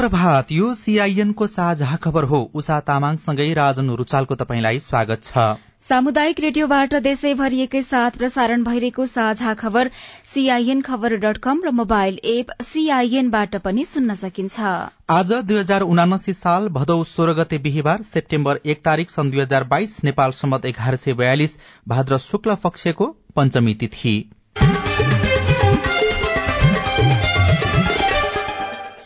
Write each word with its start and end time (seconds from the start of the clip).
शुभ 0.00 0.08
प्रभात 0.08 0.52
यो 0.52 0.72
सीआईएनको 0.74 1.46
साझा 1.46 1.96
खबर 1.96 2.24
हो। 2.24 2.38
उषा 2.54 2.78
तामाङसँगै 2.80 3.52
राजन 3.54 3.90
रुचालको 4.00 4.34
तपाईँलाई 4.34 4.78
स्वागत 4.78 5.24
छ। 5.24 5.44
सामुदायिक 5.80 6.40
रेडियोबाट 6.40 6.94
देशैभरि 7.04 7.82
साथ 7.82 8.16
प्रसारण 8.16 8.64
भइरहेको 8.64 9.06
साझा 9.06 9.52
खबर 9.54 9.90
सीआईएन 10.24 10.80
खबर 10.80 11.16
डट 11.16 11.42
कम 11.44 11.60
र 11.64 11.70
मोबाइल 11.76 12.18
एप 12.24 12.56
सीआईएनबाट 12.62 13.56
पनि 13.60 13.84
सुन्न 13.84 14.14
सकिन्छ। 14.14 14.72
आज 15.10 15.32
दुई 15.44 15.58
हजार 15.58 15.88
उनासी 15.90 16.32
साल 16.32 16.68
भदौ 16.72 17.02
सोह्र 17.04 17.32
गते 17.34 17.58
बिहिबार 17.60 18.02
सेप्टेम्बर 18.06 18.60
एक 18.66 18.84
तारीक 18.84 19.10
सन् 19.10 19.30
दुई 19.30 19.40
हजार 19.40 19.64
बाइस 19.68 20.02
नेपाल 20.04 20.40
सम्मत 20.42 20.66
एघार 20.66 20.96
सय 20.96 21.12
बयालिस 21.14 21.58
भाद्र 21.88 22.24
शुक्ल 22.24 22.60
पक्षको 22.64 23.14
पञ्चमी 23.36 23.74
तिथि। 23.74 24.18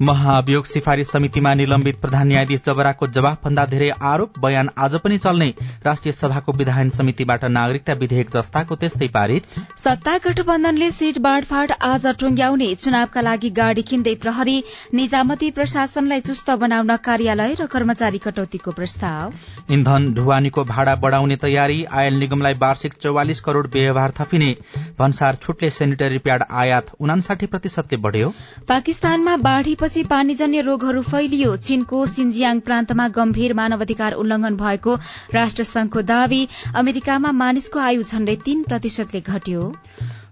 महाभियोग 0.00 0.64
सिफारिश 0.66 1.06
समितिमा 1.06 1.52
निलम्बित 1.54 2.00
प्रधान 2.00 2.26
न्यायाधीश 2.28 2.60
जबराको 2.64 3.06
जवाफभन्दा 3.08 3.64
धेरै 3.66 3.88
आरोप 4.04 4.38
बयान 4.38 4.68
आज 4.78 4.94
पनि 5.04 5.18
चल्ने 5.18 5.48
राष्ट्रिय 5.86 6.12
सभाको 6.12 6.52
विधायन 6.52 6.88
समितिबाट 6.90 7.44
नागरिकता 7.46 7.92
विधेयक 7.94 8.30
जस्ताको 8.30 8.76
त्यस्तै 8.76 9.08
पारित। 9.08 9.46
सत्ता 9.78 10.16
गठबन्धनले 10.24 10.90
सीट 10.90 11.18
बाँडफाँड 11.18 11.72
आज 11.82 12.06
टुंग्याउने 12.20 12.74
चुनावका 12.76 13.20
लागि 13.20 13.50
गाड़ी 13.52 13.82
किन्दै 13.82 14.14
प्रहरी 14.16 14.56
निजामती 14.94 15.50
प्रशासनलाई 15.50 16.20
चुस्त 16.28 16.50
बनाउन 16.60 16.96
कार्यालय 17.04 17.54
र 17.54 17.66
कर्मचारी 17.68 18.18
कटौतीको 18.18 18.70
प्रस्ताव। 18.72 19.72
इन्धन 19.72 20.12
ढुवानीको 20.14 20.64
भाड़ा 20.66 20.94
बढ़ाउने 20.96 21.36
तयारी 21.38 21.84
आयल 21.94 22.18
निगमलाई 22.18 22.54
वार्षिक 22.60 22.94
चौवालिस 23.00 23.40
करोड़ 23.40 23.66
व्यवहार 23.68 24.12
थपिने 24.20 24.54
भन्सार 24.98 25.34
छुटले 25.38 25.70
सेनिटरी 25.70 26.18
प्याड 26.20 26.44
आयात 26.50 26.94
उनासाठी 27.00 27.46
प्रतिशतले 27.46 27.96
बढ़्यो। 28.02 28.32
पाकिस्तानमा 28.68 29.36
बाढ़ी 29.48 29.74
पछि 29.86 30.02
पानीजन्य 30.02 30.60
रोगहरू 30.66 31.00
फैलियो। 31.02 31.50
चीनको 31.56 31.98
सिन्जियाङ 32.06 32.60
प्रान्तमा 32.60 33.06
गम्भीर 33.08 33.52
मानवाधिकार 33.54 34.12
उल्लंघन 34.12 34.56
भएको 34.56 34.94
राष्ट्र 35.34 35.64
संघको 35.64 36.02
दावी 36.02 36.48
अमेरिकामा 36.74 37.30
मानिसको 37.32 37.78
आयु 37.80 38.02
झण्डै 38.02 38.34
तीन 38.44 38.62
प्रतिशतले 38.62 39.20
घट्यो। 39.20 39.62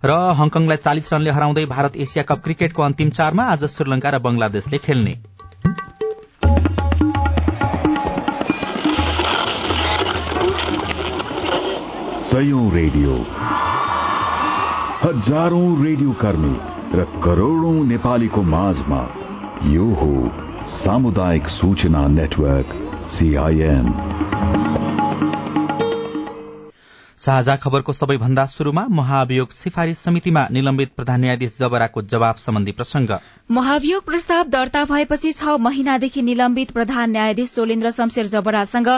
र 0.05 0.16
हङकङलाई 0.41 0.77
चालिस 0.77 1.12
रनले 1.12 1.30
हराउँदै 1.30 1.64
भारत 1.66 1.96
एसिया 1.96 2.24
कप 2.24 2.42
क्रिकेटको 2.42 2.83
अन्तिम 2.83 3.11
चारमा 3.11 3.44
आज 3.46 3.64
श्रीलंका 3.70 4.11
र 4.11 4.19
बंगलादेशले 4.19 4.78
खेल्ने। 4.78 5.16
रेडियो। 12.74 13.12
हजारौं 15.02 15.66
रेडियो 15.84 16.12
कर्मी 16.20 16.56
र 16.98 17.05
करोड़ौं 17.24 17.77
नेपालीको 17.84 18.42
माझमा 18.42 19.02
यो 19.65 19.84
हो 19.95 20.67
सामुदायिक 20.69 21.47
सूचना 21.48 22.07
नेटवर्क 22.09 22.73
सीआईएन 23.11 23.87
साझा 27.19 27.55
खबरको 27.57 27.92
सबैभन्दा 27.92 28.45
शुरूमा 28.47 28.86
महाभियोग 28.91 29.51
सिफारिश 29.51 29.98
समितिमा 29.98 30.47
निलम्बित 30.51 30.92
प्रधान 30.97 31.20
न्यायाधीश 31.20 31.57
जबराको 31.58 32.03
जवाब 32.13 32.36
सम्बन्धी 32.36 32.73
प्रसंग 32.73 33.17
महाभियोग 33.50 34.05
प्रस्ताव 34.05 34.48
दर्ता 34.48 34.84
भएपछि 34.84 35.30
छ 35.32 35.55
महिनादेखि 35.60 36.22
निलम्बित 36.22 36.70
प्रधान 36.70 37.10
न्यायाधीश 37.10 37.50
सोलेन्द्र 37.50 37.90
शमशेर 37.90 38.27
जबरासँग 38.27 38.88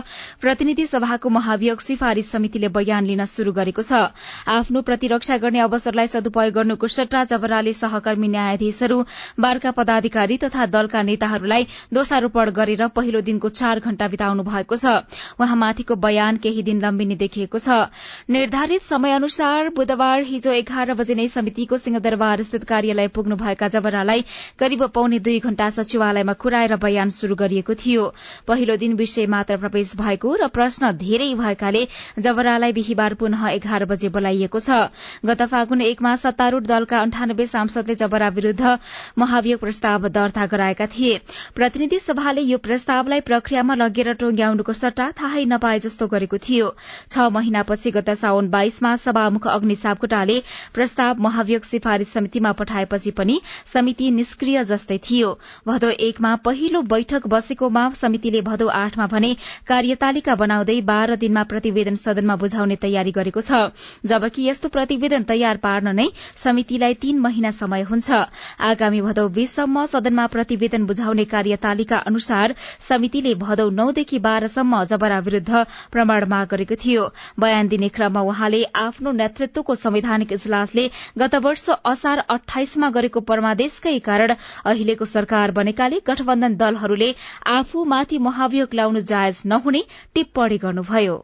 प्रतिनिधि 0.41 0.87
सभाको 0.87 1.29
महाभियोग 1.29 1.81
सिफारिश 1.81 2.27
समितिले 2.27 2.69
बयान 2.69 3.07
लिन 3.07 3.25
शुरू 3.27 3.53
गरेको 3.53 3.83
छ। 3.83 4.07
आफ्नो 4.49 4.83
प्रतिरक्षा 4.83 5.37
गर्ने 5.37 5.61
अवसरलाई 5.61 6.07
सदुपयोग 6.07 6.53
गर्नुको 6.55 6.89
सट्टा 6.89 7.25
जबराले 7.25 7.73
सहकर्मी 7.73 8.29
न्यायाधीशहरू 8.29 9.03
बारका 9.41 9.71
पदाधिकारी 9.73 10.37
तथा 10.39 10.67
दलका 10.71 11.03
नेताहरूलाई 11.03 11.67
दोषारोपण 11.93 12.51
गरेर 12.55 12.87
पहिलो 12.95 13.21
दिनको 13.27 13.49
चार 13.51 13.81
घण्टा 13.83 14.09
बिताउनु 14.09 14.43
भएको 14.47 14.77
छ। 14.77 14.95
उहाँमाथिको 15.43 15.95
बयान 15.99 16.37
केही 16.39 16.63
दिन 16.63 16.85
लम्बिने 16.87 17.17
देखिएको 17.17 17.59
छ। 17.59 17.91
निर्धारित 18.31 18.83
समयअनुसार 18.85 19.75
बुधबार 19.75 20.23
हिजो 20.31 20.53
एघार 20.55 20.95
बजे 20.95 21.15
नै 21.17 21.29
समितिको 21.35 21.83
सिंहदरबार 21.85 22.43
स्थित 22.45 22.65
कार्यालय 22.65 23.09
पुग्नुभएका 23.11 23.69
जबरालाई 23.75 24.25
करिब 24.59 24.83
पौने 24.95 25.19
दुई 25.21 25.39
घण्टा 25.41 25.69
सचिवालयमा 25.71 26.33
कुराएर 26.35 26.77
बयान 26.77 27.09
शुरू 27.11 27.35
गरिएको 27.37 27.75
थियो। 27.77 28.05
पहिलो 28.47 28.77
दिन 28.77 28.95
विषय 28.97 29.27
मात्र 29.27 29.57
प्रवेश 29.57 29.95
भएको 29.97 30.35
र 30.37 30.49
प्रश्न 30.49 30.93
धेरै 30.97 31.33
भएकाले 31.35 31.87
जबरालाई 32.19 32.73
बिहिबार 32.73 33.15
पुनः 33.15 33.49
एघार 33.49 33.85
बजे 33.87 34.09
बोलाइएको 34.09 34.61
छ। 34.61 34.91
गत 35.27 35.43
फागुन 35.47 35.81
एकमा 35.83 36.15
सत्तारूढ़ 36.17 36.67
दलका 36.67 37.01
अन्ठानब्बे 37.01 37.47
सांसदले 37.47 37.95
जबरा 37.97 38.29
विरूद्ध 38.31 38.79
महाभियोग 39.19 39.61
प्रस्ताव 39.61 40.09
दर्ता 40.09 40.47
गराएका 40.47 40.87
थिए। 40.89 41.21
प्रतिनिधि 41.55 41.99
सभाले 41.99 42.43
यो 42.43 42.59
प्रस्तावलाई 42.59 43.21
प्रक्रियामा 43.23 43.75
लगेर 43.77 44.13
टोंग्याउनुको 44.17 44.73
सट्टा 44.75 45.11
थाहै 45.21 45.45
नपाए 45.47 45.79
जस्तो 45.81 46.07
गरेको 46.09 46.39
थियो। 46.39 46.71
छ 47.11 47.29
महिनापछि 47.33 47.91
गत 47.91 48.11
साउन 48.17 48.49
बाइसमा 48.51 48.95
सभामुख 48.99 49.47
अग्नि 49.49 49.77
सापकोटाले 49.77 50.37
प्रस्ताव 50.75 51.23
महाभियोग 51.23 51.63
सिफारिश 51.65 52.09
समितिमा 52.09 52.53
पठाएपछि 52.53 53.11
पनि 53.13 53.41
समिति 53.73 54.11
निष्क्रिय 54.27 54.63
जस्तै 54.67 54.97
थियो। 54.99 55.29
भदौ 55.67 55.89
एकमा 56.03 56.35
पहिलो 56.43 56.81
बैठक 56.85 57.27
बसेकोमा 57.31 57.83
समितिले 57.95 58.41
भदौ 58.43 58.67
आठमा 58.69 59.07
भने 59.07 59.31
कार्यतालिका 59.69 60.35
बनाउँदै 60.35 60.81
बाह्र 60.83 61.17
दिनमा 61.17 61.43
प्रतिवेदन 61.47 61.95
सदनमा 61.95 62.37
बुझाउने 62.37 62.77
तयारी 62.77 63.13
गरेको 63.15 63.41
छ। 63.41 63.71
जबकि 64.05 64.47
यस्तो 64.49 64.69
प्रतिवेदन 64.69 65.23
तयार 65.31 65.57
पार्न 65.63 65.95
नै 65.95 66.07
समितिलाई 66.43 66.95
तीन 66.97 67.19
महिना 67.21 67.51
समय 67.61 67.87
हुन्छ। 67.87 68.19
आगामी 68.61 69.01
भदौ 69.01 69.29
बीससम्म 69.31 69.85
सदनमा 69.87 70.27
प्रतिवेदन 70.35 70.87
बुझाउने 70.87 71.25
कार्यतालिका 71.31 72.03
अनुसार 72.11 72.55
समितिले 72.81 73.35
भदौ 73.37 73.69
नौदेखि 73.79 74.19
बाह्रसम्म 74.27 74.83
जबरा 74.87 75.19
विरूद्ध 75.21 75.65
प्रमाण 75.93 76.29
माग 76.29 76.51
गरेको 76.51 76.81
थियो। 76.83 77.07
बयान 77.39 77.69
दिने 77.69 77.93
क्रममा 77.95 78.27
उहाँले 78.27 78.65
आफ्नो 78.83 79.13
नेतृत्वको 79.23 79.75
संवैधानिक 79.77 80.33
इजलासले 80.33 80.89
गत 81.19 81.41
वर्ष 81.47 81.69
असार 81.87 82.27
अठाइसमा 82.31 82.91
गरेको 82.91 83.21
परमादेशकै 83.29 83.99
कारण 84.17 84.35
अहिलेको 84.67 85.05
सरकार 85.09 85.51
बनेकाले 85.57 86.01
गठबन्धन 86.07 86.57
दलहरूले 86.63 87.09
आफूमाथि 87.55 88.19
महाभियोग 88.27 88.81
ल्याउनु 88.81 89.07
जायज 89.09 89.43
नहुने 89.53 89.83
टिप्पणी 90.15 90.59
गर्नुभयो। 90.63 91.17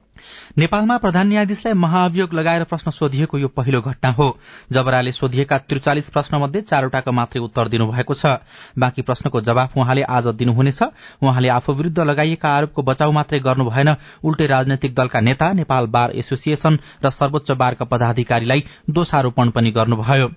नेपालमा 0.59 0.97
प्रधान 0.97 1.29
न्यायाधीशलाई 1.29 1.75
महाअभियोग 1.75 2.35
लगाएर 2.35 2.65
प्रश्न 2.65 2.91
सोधिएको 2.91 3.39
यो 3.39 3.49
पहिलो 3.49 3.81
घटना 3.81 4.11
हो। 4.11 4.39
जबराले 4.73 5.13
सोधिएका 5.13 5.59
त्रिचालिस 5.59 6.09
प्रश्न 6.11 6.37
मध्ये 6.37 6.61
चारवटाको 6.63 7.13
मात्रै 7.13 7.43
उत्तर 7.43 7.69
दिनुभएको 7.69 8.15
छ। 8.15 8.27
बाँकी 8.79 9.03
प्रश्नको 9.03 9.41
जवाफ 9.41 9.77
उहाँले 9.77 10.03
आज 10.03 10.27
दिनुहुनेछ। 10.37 10.83
उहाँले 11.23 11.49
आफू 11.49 11.73
विरूद्ध 11.73 11.99
लगाइएका 12.01 12.49
आरोपको 12.49 12.83
बचाउ 12.83 13.13
मात्रै 13.13 13.41
गर्नु 13.41 13.65
भएन। 13.65 13.95
उल्टै 14.25 14.47
राजनैतिक 14.47 14.95
दलका 14.95 15.21
नेता 15.21 15.53
नेपाल 15.53 15.87
बार 15.87 16.11
एसोसिएशन 16.13 16.79
र 17.05 17.11
सर्वोच्च 17.11 17.51
बारका 17.53 17.85
पदाधिकारीलाई 17.85 18.65
दोषारोपण 18.91 19.51
पनि 19.51 19.71
गर्नुभयो। 19.71 20.31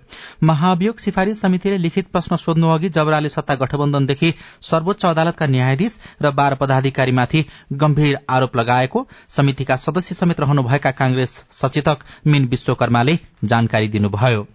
महाअभियोग 0.43 0.97
सिफारिश 0.97 1.39
समितिले 1.39 1.77
लिखित 1.77 2.07
प्रश्न 2.07 2.35
सोध्नु 2.35 2.69
अघि 2.69 2.89
जबराले 2.89 3.29
सत्ता 3.29 3.55
गठबन्धनदेखि 3.55 4.33
सर्वोच्च 4.61 5.05
अदालतका 5.05 5.45
न्यायाधीश 5.47 5.99
र 6.21 6.31
बार 6.31 6.55
पदाधिकारीमाथि 6.55 7.45
गम्भीर 7.73 8.17
आरोप 8.29 8.55
लगाएको। 8.57 9.07
समितिका 9.29 9.74
समितिका 9.77 9.91
सदस्य 9.91 10.15
समेत 10.15 10.39
रहनुभएका 10.39 10.91
कांग्रेस 10.91 11.43
सचेतक 11.51 11.97
मीन 12.27 12.45
विश्वकर्माले 12.45 13.19
जानकारी 13.43 13.87
दिनुभयो। 13.87 14.47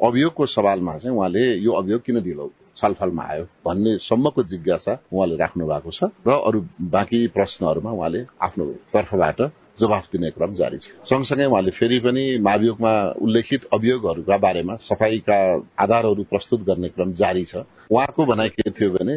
अभियोगको 0.00 0.46
सवालमा 0.46 0.96
चाहिँ 0.98 1.16
उहाँले 1.16 1.54
यो 1.54 1.72
अभियोग 1.72 2.02
किन 2.02 2.20
दिलो 2.20 2.52
छलफलमा 2.76 3.22
आयो 3.22 3.44
भन्ने 3.66 3.98
सम्मको 3.98 4.42
जिज्ञासा 4.42 4.98
उहाँले 5.12 5.36
राख्नु 5.36 5.66
भएको 5.66 5.90
छ 5.90 6.04
र 6.26 6.30
अरू 6.30 6.64
बाँकी 6.80 7.26
प्रश्नहरूमा 7.26 7.90
उहाँले 7.90 8.26
आफ्नो 8.42 8.64
तर्फबाट 8.92 9.40
जवाफ 9.80 10.08
दिने 10.12 10.30
क्रम 10.30 10.54
जारी 10.54 10.78
छ। 10.78 10.88
सँगसँगै 11.04 11.46
उहाँले 11.46 11.70
फेरि 11.70 11.98
पनि 12.00 12.24
महाभियोगमा 12.40 12.92
उल्लेखित 13.22 13.64
अभियोगहरूका 13.72 14.36
बारेमा 14.38 14.76
सफाईका 14.80 15.38
आधारहरू 15.80 16.22
प्रस्तुत 16.30 16.64
गर्ने 16.66 16.88
क्रम 16.88 17.12
जारी 17.14 17.44
छ। 17.44 17.64
उहाँको 17.90 18.26
भनाइ 18.26 18.48
के 18.50 18.70
थियो 18.70 18.90
भने 18.90 19.16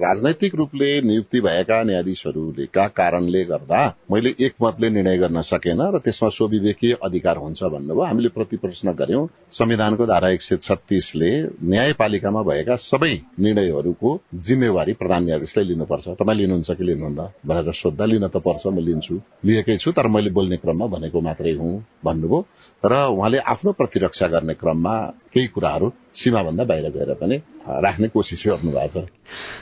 राजनैतिक 0.00 0.54
रूपले 0.54 0.90
नियुक्ति 1.02 1.40
भएका 1.40 1.82
न्यायाधीशहरूका 1.82 2.86
कारणले 2.96 3.44
गर्दा 3.44 3.80
मैले 4.12 4.34
एक 4.40 4.54
मतले 4.62 4.90
निर्णय 4.90 5.18
गर्न 5.18 5.42
सकेन 5.42 5.80
र 5.94 5.98
त्यसमा 6.04 6.28
स्वविवेकीय 6.28 6.96
अधिकार 7.02 7.36
हुन्छ 7.36 7.62
भन्नुभयो। 7.64 8.04
हामीले 8.04 8.28
प्रति 8.28 8.56
प्रश्न 8.56 8.92
गर्यौं 8.92 9.26
संविधानको 9.52 10.06
धारा 10.06 10.30
एक 10.30 10.42
सय 10.42 10.56
छत्तीसले 10.62 11.30
न्यायपालिकामा 11.64 12.42
भएका 12.42 12.76
सबै 12.76 13.12
निर्णयहरूको 13.40 14.10
जिम्मेवारी 14.34 14.92
प्रधान 14.92 15.24
न्यायाधीशले 15.24 15.64
लिनुपर्छ। 15.64 16.08
तपाईँ 16.20 16.38
लिनुहुन्छ 16.38 16.70
कि 16.70 16.84
लिनुहुन्न? 16.84 17.28
भनेर 17.46 17.72
सोद्धा 17.72 18.04
लिन 18.04 18.26
त 18.28 18.36
पर्छ 18.36 18.66
म 18.66 18.78
लिन्छु। 18.78 19.14
लिएकै 19.60 19.76
छु 19.76 19.92
तर 19.92 20.08
मैले 20.08 20.30
बोल्ने 20.32 20.56
क्रममा 20.56 20.86
भनेको 20.88 21.20
मात्रै 21.20 21.52
हुँ 21.52 21.84
भन्नुभयो। 22.04 22.38
र 22.84 22.92
उहाँले 23.12 23.38
आफ्नो 23.44 23.72
प्रतिरक्षा 23.72 24.26
गर्ने 24.26 24.54
क्रममा 24.54 24.94
केही 25.28 25.46
कुराहरू 25.46 25.92
सीमाभन्दा 26.14 26.64
बाहिर 26.64 26.88
गएर 26.90 27.14
पनि 27.20 27.36
राख्ने 27.84 28.08
कोसिस 28.08 28.44
गर्नुभएको 28.48 29.00
छ। 29.00 29.08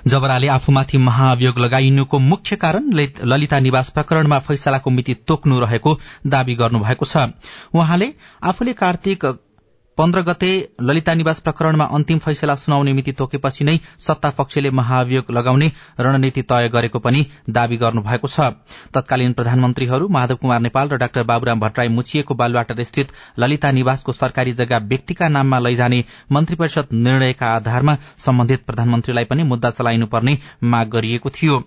जबराले 0.07 0.49
आफूमाथि 0.49 0.99
महाअभियोग 0.99 1.59
लगाइनुको 1.59 2.19
मुख्य 2.19 2.57
कारण 2.57 2.93
ललिता 3.25 3.59
निवास 3.61 3.91
प्रकरणमा 3.91 4.39
फैसलाको 4.39 4.91
मिति 4.91 5.15
तोक्नु 5.27 5.61
रहेको 5.61 5.99
दावी 6.27 6.55
गर्नुभएको 6.55 7.05
छ। 7.05 7.35
उहाँले 7.75 8.15
आफूले 8.43 8.73
कार्तिक 8.73 9.25
पन्ध्र 9.99 10.21
गते 10.23 10.49
ललिता 10.81 11.13
निवास 11.15 11.41
प्रकरणमा 11.41 11.85
अन्तिम 11.95 12.19
फैसला 12.19 12.55
सुनाउने 12.55 12.93
मिति 12.93 13.13
तोकेपछि 13.13 13.65
नै 13.65 13.77
सत्ता 13.99 14.31
पक्षले 14.31 14.71
महाभियोग 14.71 15.31
लगाउने 15.31 15.71
रणनीति 16.01 16.43
तय 16.43 16.69
गरेको 16.69 16.99
पनि 16.99 17.25
दावी 17.51 17.77
गर्नुभएको 17.77 18.29
छ। 18.29 18.41
तत्कालीन 18.95 19.33
प्रधानमन्त्रीहरू 19.33 20.09
माधव 20.09 20.37
कुमार 20.37 20.61
नेपाल 20.61 20.89
र 20.89 20.97
डाक्टर 20.97 21.23
बाबुराम 21.25 21.61
भट्टराई 21.61 21.89
मुछिएको 21.89 22.35
बालवाटर 22.35 22.83
स्थित 22.85 23.09
ललिता 23.39 23.71
निवासको 23.73 24.13
सरकारी 24.13 24.53
जग्गा 24.53 24.79
व्यक्तिका 24.87 25.29
नाममा 25.29 25.59
लैजाने 25.59 26.05
मन्त्री 26.33 26.57
परिषद 26.57 26.95
निर्णयका 26.95 27.47
आधारमा 27.57 27.97
सम्बन्धित 28.19 28.65
प्रधानमन्त्रीलाई 28.67 29.25
पनि 29.25 29.43
मुद्दा 29.45 29.71
चलाइनुपर्ने 29.71 30.37
माग 30.65 30.89
गरिएको 30.89 31.31
थियो। 31.31 31.59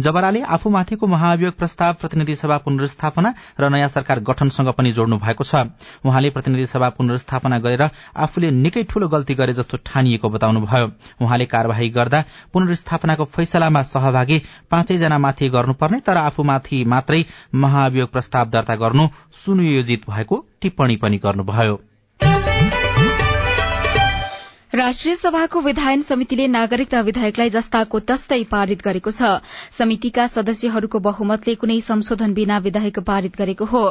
जबराले 0.00 0.42
आफूमाथिको 0.48 1.06
महाभियोग 1.06 1.58
प्रस्ताव 1.58 1.94
प्रतिनिधि 2.00 2.36
सभा 2.36 2.58
पुनर्स्थापना 2.60 3.34
र 3.60 3.68
नयाँ 3.68 3.88
सरकार 3.88 4.20
गठनसँग 4.22 4.72
पनि 4.78 4.92
जोड्नु 4.92 5.18
भएको 5.18 5.44
छ। 5.44 5.66
उहाँले 6.06 6.30
प्रतिनिधि 6.30 6.66
सभा 6.66 6.88
पुनर्स्थापना 6.94 7.58
गरेर 7.58 7.78
आफूले 8.16 8.50
निकै 8.50 8.82
ठूलो 8.84 9.08
गल्ती 9.08 9.34
गरे 9.34 9.52
जस्तो 9.52 9.78
ठानिएको 9.86 10.28
बताउनुभयो। 10.28 10.90
उहाँले 11.22 11.46
कार्यवाही 11.46 11.88
गर्दा 11.88 12.24
पुनर्स्थापनाको 12.52 13.24
फैसलामा 13.24 13.82
सहभागी 13.82 14.42
पाँचैजना 14.70 15.18
माथि 15.18 15.48
गर्नुपर्ने 15.48 16.00
तर 16.00 16.16
आफूमाथि 16.16 16.84
मात्रै 16.84 17.24
महाभियोग 17.54 18.10
प्रस्ताव 18.10 18.50
दर्ता 18.50 18.76
गर्नु 18.76 19.08
सुनियोजित 19.44 20.10
भएको 20.10 20.44
टिप्पणी 20.60 20.96
पनि 20.96 21.18
गर्नुभयो। 21.18 21.89
राष्ट्रिय 24.74 25.14
सभाको 25.14 25.60
विधायन 25.60 26.00
समितिले 26.00 26.46
नागरिकता 26.46 27.00
विधेयकलाई 27.00 27.50
जस्ताको 27.50 27.98
तस्तै 28.00 28.36
पारित 28.50 28.82
गरेको 28.82 29.10
छ। 29.10 29.30
समितिका 29.74 30.26
सदस्यहरूको 30.26 30.98
बहुमतले 31.00 31.54
कुनै 31.58 31.78
संशोधन 31.82 32.34
बिना 32.34 32.58
विधेयक 32.62 32.98
पारित 33.02 33.34
गरेको 33.36 33.64
हो। 33.66 33.82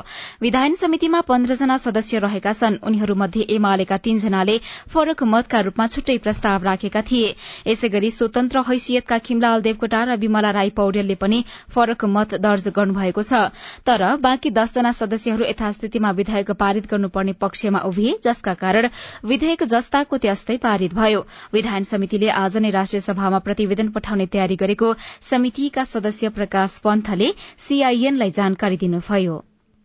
विधायन 0.41 0.73
समितिमा 0.73 1.21
पन्ध्रजना 1.21 1.77
सदस्य 1.77 2.19
रहेका 2.19 2.53
छन्। 2.53 2.77
उनीहरूमध्ये 2.81 3.43
एमालेका 3.49 3.97
तीनजनाले 3.97 4.55
फरक 4.87 5.23
मतका 5.25 5.59
रूपमा 5.59 5.87
छुट्टै 5.89 6.17
प्रस्ताव 6.19 6.63
राखेका 6.63 7.01
थिए। 7.11 7.35
यसै 7.67 7.89
गरी 7.89 8.11
स्वतन्त्र 8.11 8.63
हैसियतका 8.69 9.17
खिमलाल 9.19 9.61
देवकोटा 9.61 10.03
र 10.05 10.15
विमला 10.15 10.51
राई 10.53 10.69
पौडेलले 10.79 11.19
पनि 11.19 11.43
फरक 11.75 12.05
मत 12.07 12.39
दर्ज 12.39 12.71
गर्नुभएको 12.71 13.23
छ। 13.23 13.51
तर 13.83 14.15
बाँकी 14.23 14.55
दसजना 14.55 14.95
सदस्यहरू 14.95 15.51
यथास्थितिमा 15.51 16.15
विधेयक 16.15 16.55
पारित 16.55 16.87
गर्नुपर्ने 16.87 17.35
पक्षमा 17.35 17.83
उभिए 17.83 18.17
जसका 18.23 18.57
कारण 18.63 18.89
विधेयक 19.27 19.63
जस्ताको 19.67 20.23
त्यस्तै 20.23 20.59
पारित 20.69 20.93
भयो। 20.95 21.21
विधान 21.53 21.91
समितिले 21.91 22.29
आज 22.37 22.57
नै 22.59 22.69
राष्ट्रिय 22.71 23.01
सभामा 23.01 23.43
प्रतिवेदन 23.45 23.89
पठाउने 23.91 24.25
तयारी 24.33 24.55
गरेको 24.63 24.93
समितिका 25.25 25.83
सदस्य 25.91 26.29
प्रकाश 26.39 26.79
पन्थले 26.85 27.29
सीआईएनलाई 27.67 28.31
जानकारी 28.37 28.77
दिनुभयो। 28.79 29.37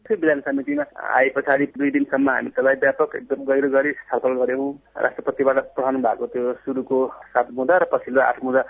विधान 0.07 0.41
समितिमा 0.41 0.85
आए 1.17 1.29
पछाडि 1.37 1.67
दुई 1.75 1.91
दिनसम्म 1.91 2.31
हामी 2.31 2.51
त्यसलाई 2.53 2.77
व्यापक 2.81 3.15
एकदम 3.17 3.45
गहिरो 3.45 3.69
गरी 3.71 3.93
छलफल 3.93 4.35
गर्यौं 4.41 4.67
राष्ट्रपतिबाट 5.03 5.59
पठाउनु 5.77 5.99
भएको 6.05 6.27
त्यो 6.35 6.53
सुरुको 6.65 6.99
सात 7.33 7.49
मुद्दा 7.57 7.77
र 7.77 7.85
पछिल्लो 7.93 8.21
आठ 8.21 8.45
मुद्दा 8.45 8.63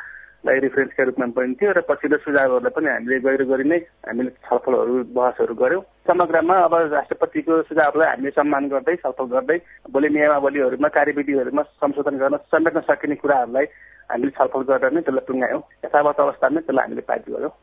लाई 0.44 0.58
रिफरेन्सका 0.60 1.04
रूपमा 1.04 1.26
पनि 1.36 1.54
थियो 1.60 1.72
र 1.72 1.80
पछिल्लो 1.88 2.18
सुझावहरूलाई 2.24 2.74
पनि 2.76 2.88
हामीले 2.88 3.18
गहिरो 3.26 3.44
गरी 3.48 3.64
नै 3.64 3.78
हामीले 4.08 4.30
छलफलहरू 4.44 4.94
बहसहरू 5.16 5.54
गऱ्यौँ 5.54 5.82
समग्रमा 6.08 6.56
अब 6.66 6.74
राष्ट्रपतिको 6.92 7.60
सुझावलाई 7.70 8.08
हामीले 8.08 8.30
सम्मान 8.38 8.68
गर्दै 8.68 8.96
छलफल 9.04 9.26
गर्दै 9.34 9.58
भोलि 9.90 10.08
नियमावलीहरूमा 10.16 10.88
कार्यविधिहरूमा 10.98 11.62
संशोधन 11.80 12.16
गर्न 12.22 12.36
समेट्न 12.52 12.80
सकिने 12.88 13.16
कुराहरूलाई 13.24 13.66
हामीले 14.10 14.36
छलफल 14.38 14.62
गरेर 14.68 14.92
नै 14.92 15.00
त्यसलाई 15.00 15.26
टुङ्गायौँ। 15.28 15.62
यथावत 15.84 16.20
अवस्थामै 16.20 16.60
त्यसलाई 16.60 16.84
हामीले 16.84 17.08
पारित 17.08 17.28
गर्यौँ। 17.34 17.54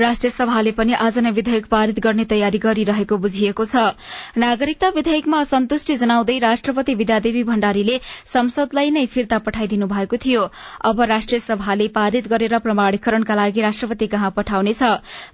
राष्ट्रिय 0.00 0.30
सभाले 0.30 0.70
पनि 0.70 0.92
आज 0.94 1.18
नै 1.18 1.30
विधेयक 1.32 1.66
पारित 1.66 1.98
गर्ने 2.00 2.24
तयारी 2.24 2.58
गरिरहेको 2.58 3.16
बुझिएको 3.18 3.64
छ। 3.64 3.82
नागरिकता 4.38 4.88
विधेयकमा 4.94 5.38
असन्तुष्टि 5.40 5.96
जनाउँदै 5.96 6.36
राष्ट्रपति 6.38 6.94
विद्यादेवी 6.94 7.42
भण्डारीले 7.42 7.98
संसदलाई 8.24 8.90
नै 8.90 9.04
फिर्ता 9.06 9.38
पठाइदिनु 9.42 9.86
भएको 9.86 10.16
थियो। 10.16 10.42
अब 10.86 11.00
राष्ट्रिय 11.02 11.38
सभाले 11.40 11.88
पारित 11.90 12.28
गरेर 12.28 12.58
प्रमाणीकरणका 12.58 13.34
लागि 13.34 13.60
राष्ट्रपति 13.60 14.06
कहाँ 14.06 14.30
पठाउनेछ 14.36 14.82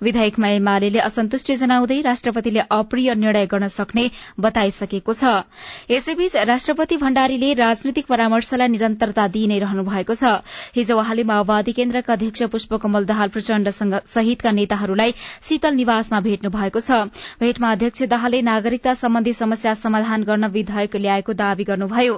विधेयकमा 0.03 0.49
एमाले 0.51 0.99
असन्तुष्टि 1.01 1.57
जनाउँदै 1.57 2.01
राष्ट्रपतिले 2.01 2.65
अप्रिय 2.71 3.15
निर्णय 3.17 3.47
गर्न 3.47 3.69
सक्ने 3.69 4.09
बताइसकेको 4.41 5.13
छ। 5.13 5.45
यसैबीच 5.91 6.37
राष्ट्रपति 6.47 6.97
भण्डारीले 7.05 7.53
राजनीतिक 7.61 8.07
परामर्शलाई 8.07 8.69
निरन्तरता 8.71 9.29
दिइ 9.29 9.47
नै 9.47 9.59
रहनु 9.61 9.85
भएको 9.85 10.15
छ। 10.15 10.41
हिजो 10.73 10.97
वहाँले 10.97 11.29
माओवादी 11.29 11.73
केन्द्रका 11.75 12.13
अध्यक्ष 12.13 12.43
पुष्पकमल 12.49 13.05
दाहाल 13.05 13.29
प्रचण्डसँग 13.29 14.01
सहितका 14.09 14.53
नेताहरूलाई 14.55 15.15
शीतल 15.43 15.75
निवासमा 15.75 16.21
भेट्नु 16.21 16.51
भएको 16.51 16.81
छ। 16.81 17.05
भेटमा 17.41 17.73
अध्यक्ष 17.73 18.03
दाहालले 18.11 18.43
नागरिकता 18.43 18.95
सम्बन्धी 18.97 19.33
समस्या 19.35 19.75
समाधान 19.77 20.23
गर्न 20.25 20.53
विधेयक 20.55 20.97
ल्याएको 20.99 21.33
दावी 21.37 21.65
गर्नुभयो। 21.65 22.17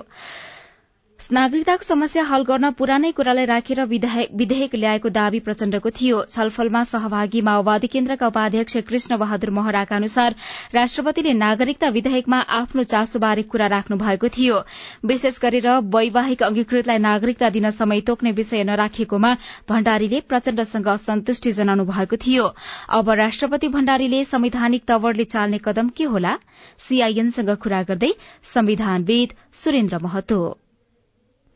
नागरिकताको 1.20 1.84
समस्या 1.84 2.22
हल 2.22 2.42
गर्न 2.44 2.70
पुरानै 2.78 3.10
कुरालाई 3.12 3.44
राखेर 3.44 3.84
विधेयक 3.84 4.74
ल्याएको 4.74 5.10
दावी 5.10 5.38
प्रचण्डको 5.42 5.90
थियो। 5.90 6.18
छलफलमा 6.30 6.82
सहभागी 6.84 7.40
माओवादी 7.40 7.86
केन्द्रका 7.86 8.26
उपाध्यक्ष 8.26 8.76
कृष्ण 8.88 9.16
बहादुर 9.18 9.50
महराका 9.50 9.96
अनुसार 9.96 10.34
राष्ट्रपतिले 10.74 11.32
नागरिकता 11.34 11.88
विधेयकमा 11.96 12.38
आफ्नो 12.58 12.82
चासोबारे 12.84 13.42
कुरा 13.44 13.66
राख्नु 13.66 13.96
भएको 13.96 14.28
थियो। 14.28 14.58
विशेष 15.04 15.38
गरेर 15.42 15.68
वैवाहिक 15.96 16.42
अंगीकृतलाई 16.42 16.98
नागरिकता 16.98 17.50
दिन 17.56 17.70
समय 17.70 18.00
तोक्ने 18.06 18.32
विषय 18.32 18.62
नराखेकोमा 18.64 19.32
भण्डारीले 19.68 20.20
प्रचण्डसँग 20.28 20.88
असन्तुष्टि 20.88 21.52
जनाउनु 21.52 21.84
भएको 21.90 22.16
थियो। 22.26 22.44
अब 22.90 23.10
राष्ट्रपति 23.22 23.68
भण्डारीले 23.68 24.22
संवैधानिक 24.26 24.84
तवरले 24.88 25.24
चाल्ने 25.26 25.58
कदम 25.64 25.88
के 25.96 26.04
होला? 26.04 26.36
सीआईएनसँग 26.78 27.50
कुरा 27.64 27.82
गर्दै 27.90 28.12
संविधानविद 28.54 29.34
सुरेन्द्र 29.54 29.98
महतो। 30.02 30.40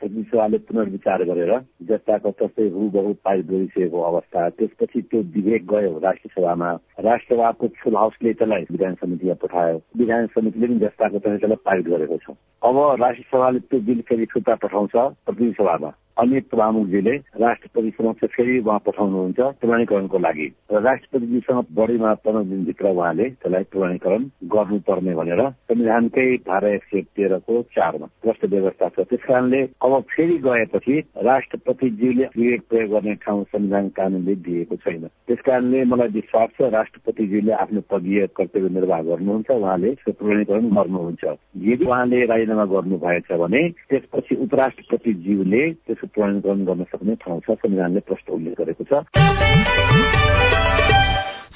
सभाले 0.00 0.58
पुनर्विचार 0.60 1.22
गरेर 1.24 1.52
जस्ताको 1.82 2.30
तस्तै 2.32 2.68
बहु 2.68 3.12
पारित 3.24 3.46
गरिसकेको 3.46 4.02
अवस्था 4.02 4.48
त्यसपछि 4.50 5.00
त्यो 5.02 5.20
विधेयक 5.34 5.66
गयो 5.66 5.98
राष्ट्रिय 5.98 6.34
सभामा 6.34 6.70
राष्ट्र 7.00 7.34
सभाको 7.34 7.68
फुल 7.82 7.96
हाउसले 7.96 8.32
त्यसलाई 8.32 8.64
विधान 8.70 8.94
समितिमा 8.94 9.34
पठायो 9.34 9.80
विधान 9.96 10.26
समितिले 10.26 10.66
पनि 10.66 10.78
जस्ताको 10.78 11.18
तस्तै 11.18 11.36
त्यसलाई 11.36 11.64
पारित 11.64 11.86
गरेको 11.86 12.16
छ 12.16 12.36
अब 12.62 12.78
राष्ट्रिय 13.02 13.28
सभाले 13.32 13.58
त्यो 13.60 13.80
बिल 13.80 14.00
फेरि 14.08 14.26
फिर्ता 14.32 14.54
पठाउँछ 14.58 14.96
प्रतिनिधि 14.96 15.52
सभामा 15.52 15.92
अनि 16.20 16.40
प्रमुखजीले 16.52 17.14
राष्ट्रपति 17.40 17.90
समक्ष 17.98 18.24
फेरि 18.34 18.58
उहाँ 18.58 18.78
पठाउनुहुन्छ 18.86 19.40
प्रमाणीकरणको 19.60 20.18
लागि। 20.18 20.46
र 20.72 20.80
राष्ट्रपतिजीसँग 20.82 21.64
बढीमा 21.78 22.12
पन्ध्र 22.24 22.42
दिनभित्र 22.50 22.88
उहाँले 22.90 23.28
त्यसलाई 23.30 23.64
प्रमाणीकरण 23.72 24.24
गर्नुपर्ने 24.54 25.14
भनेर 25.20 25.42
संविधानकै 25.50 26.26
धारा 26.48 26.68
एक 26.74 26.84
सय 26.90 27.00
तेह्रको 27.16 27.62
चारमा 27.76 28.06
प्रष्ट 28.22 28.44
व्यवस्था 28.52 28.88
छ। 28.88 29.06
त्यस 29.10 29.24
कारणले 29.28 29.62
अब 29.84 29.92
फेरि 30.12 30.36
गएपछि 30.44 30.98
राष्ट्रपतिज्यूले 31.30 32.24
विवेक 32.36 32.62
प्रयोग 32.68 32.90
गर्ने 32.92 33.14
ठाउँ 33.24 33.44
संविधान 33.52 33.88
कानूनले 33.96 34.34
दिएको 34.46 34.76
छैन। 34.84 35.06
त्यस 35.26 35.40
कारणले 35.46 35.84
मलाई 35.92 36.08
विश्वास 36.18 36.48
छ 36.58 36.70
राष्ट्रपतिज्यूले 36.76 37.52
आफ्नो 37.64 37.80
पदीय 37.90 38.26
कर्तव्य 38.36 38.68
निर्वाह 38.76 39.02
गर्नुहुन्छ 39.08 39.50
उहाँले 39.50 39.94
प्रमाणीकरण 40.10 40.68
गर्नुहुन्छ। 40.76 41.24
यदि 41.70 41.84
उहाँले 41.84 42.24
राजीनामा 42.26 42.64
गर्नु 42.74 42.98
भएछ 43.06 43.32
भने 43.42 43.62
त्यसपछि 43.90 44.34
उपराष्ट्रपतिज्यूले 44.44 45.62
त्यसको 45.86 46.06
प्रमाणीकरण 46.14 46.64
गर्न 46.64 46.84
सक्ने 46.92 47.14
ठाउँ 47.24 47.40
छ। 47.40 47.58
संविधानले 47.62 48.00
प्रष्ट 48.10 48.30
उल्लेख 48.30 48.54
गरेको 48.60 48.84
छ। 48.84 49.04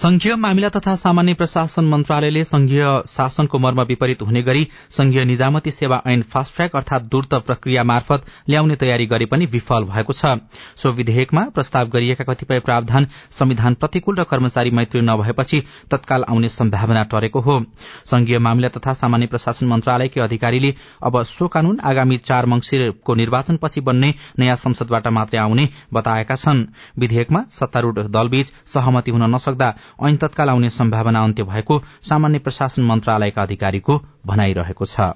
संघीय 0.04 0.34
मामिला 0.37 0.68
तथा 0.68 0.94
सामान्य 0.96 1.32
प्रशासन 1.34 1.84
मन्त्रालयले 1.88 2.42
संघीय 2.44 2.84
शासनको 3.08 3.58
मर्म 3.58 3.80
विपरीत 3.82 4.23
हुने 4.23 4.40
गरी 4.42 4.66
संघीय 4.90 5.25
निजामती 5.25 5.70
सेवा 5.70 6.00
ऐन 6.06 6.23
फास्ट 6.23 6.54
ट्र्याक 6.54 6.75
अर्थात 6.76 7.02
द्रुत 7.04 7.34
प्रक्रिया 7.46 7.84
मार्फत 7.84 8.26
ल्याउने 8.49 8.76
तयारी 8.76 9.06
गरे 9.06 9.26
पनि 9.26 9.46
विफल 9.46 9.84
भएको 9.84 10.12
छ। 10.12 10.32
सो 10.76 10.92
विधेयकमा 10.92 11.44
प्रस्ताव 11.54 11.88
गरिएका 11.88 12.25
कतिपय 12.25 12.61
प्रावधान 12.61 13.06
संविधान 13.30 13.75
प्रतिकूल 13.75 14.18
र 14.18 14.25
कर्मचारी 14.25 14.70
मैत्री 14.70 15.00
नभएपछि 15.02 15.62
तत्काल 15.90 16.25
आउने 16.28 16.49
सम्भावना 16.50 17.02
टरेको 17.08 17.40
हो। 17.40 17.58
संघीय 18.04 18.38
मामिला 18.38 18.68
तथा 18.76 18.94
सामान्य 18.94 19.26
प्रशासन 19.26 19.66
मन्त्रालयकी 19.68 20.20
अधिकारीले 20.20 20.75
अब 21.02 21.23
सो 21.25 21.49
कानून 21.49 21.80
आगामी 21.84 22.16
चार 22.26 22.46
मंगिरको 22.46 23.14
निर्वाचनपछि 23.14 23.80
बन्ने 23.80 24.12
नयाँ 24.38 24.56
संसदबाट 24.58 25.08
मात्रै 25.11 25.40
आउने 25.40 25.68
बताएका 25.94 26.37
छन्। 26.37 26.64
विधेयकमा 26.99 27.44
सत्तारूढ़ 27.52 27.99
दलबीच 28.11 28.52
सहमति 28.75 29.11
हुन 29.11 29.34
नसक्दा 29.34 29.75
ऐन 30.03 30.17
तत्काल 30.17 30.49
आउने 30.49 30.71
सम्भावना 30.71 31.25
अन्त्य 31.25 31.43
भएको 31.45 31.83
सामान्य 32.09 32.39
प्रशासन 32.39 32.83
मन्त्रालयका 32.83 33.43
अधिकारीको 33.43 34.01
भनाइरहेको 34.27 34.85
छ। 34.87 35.15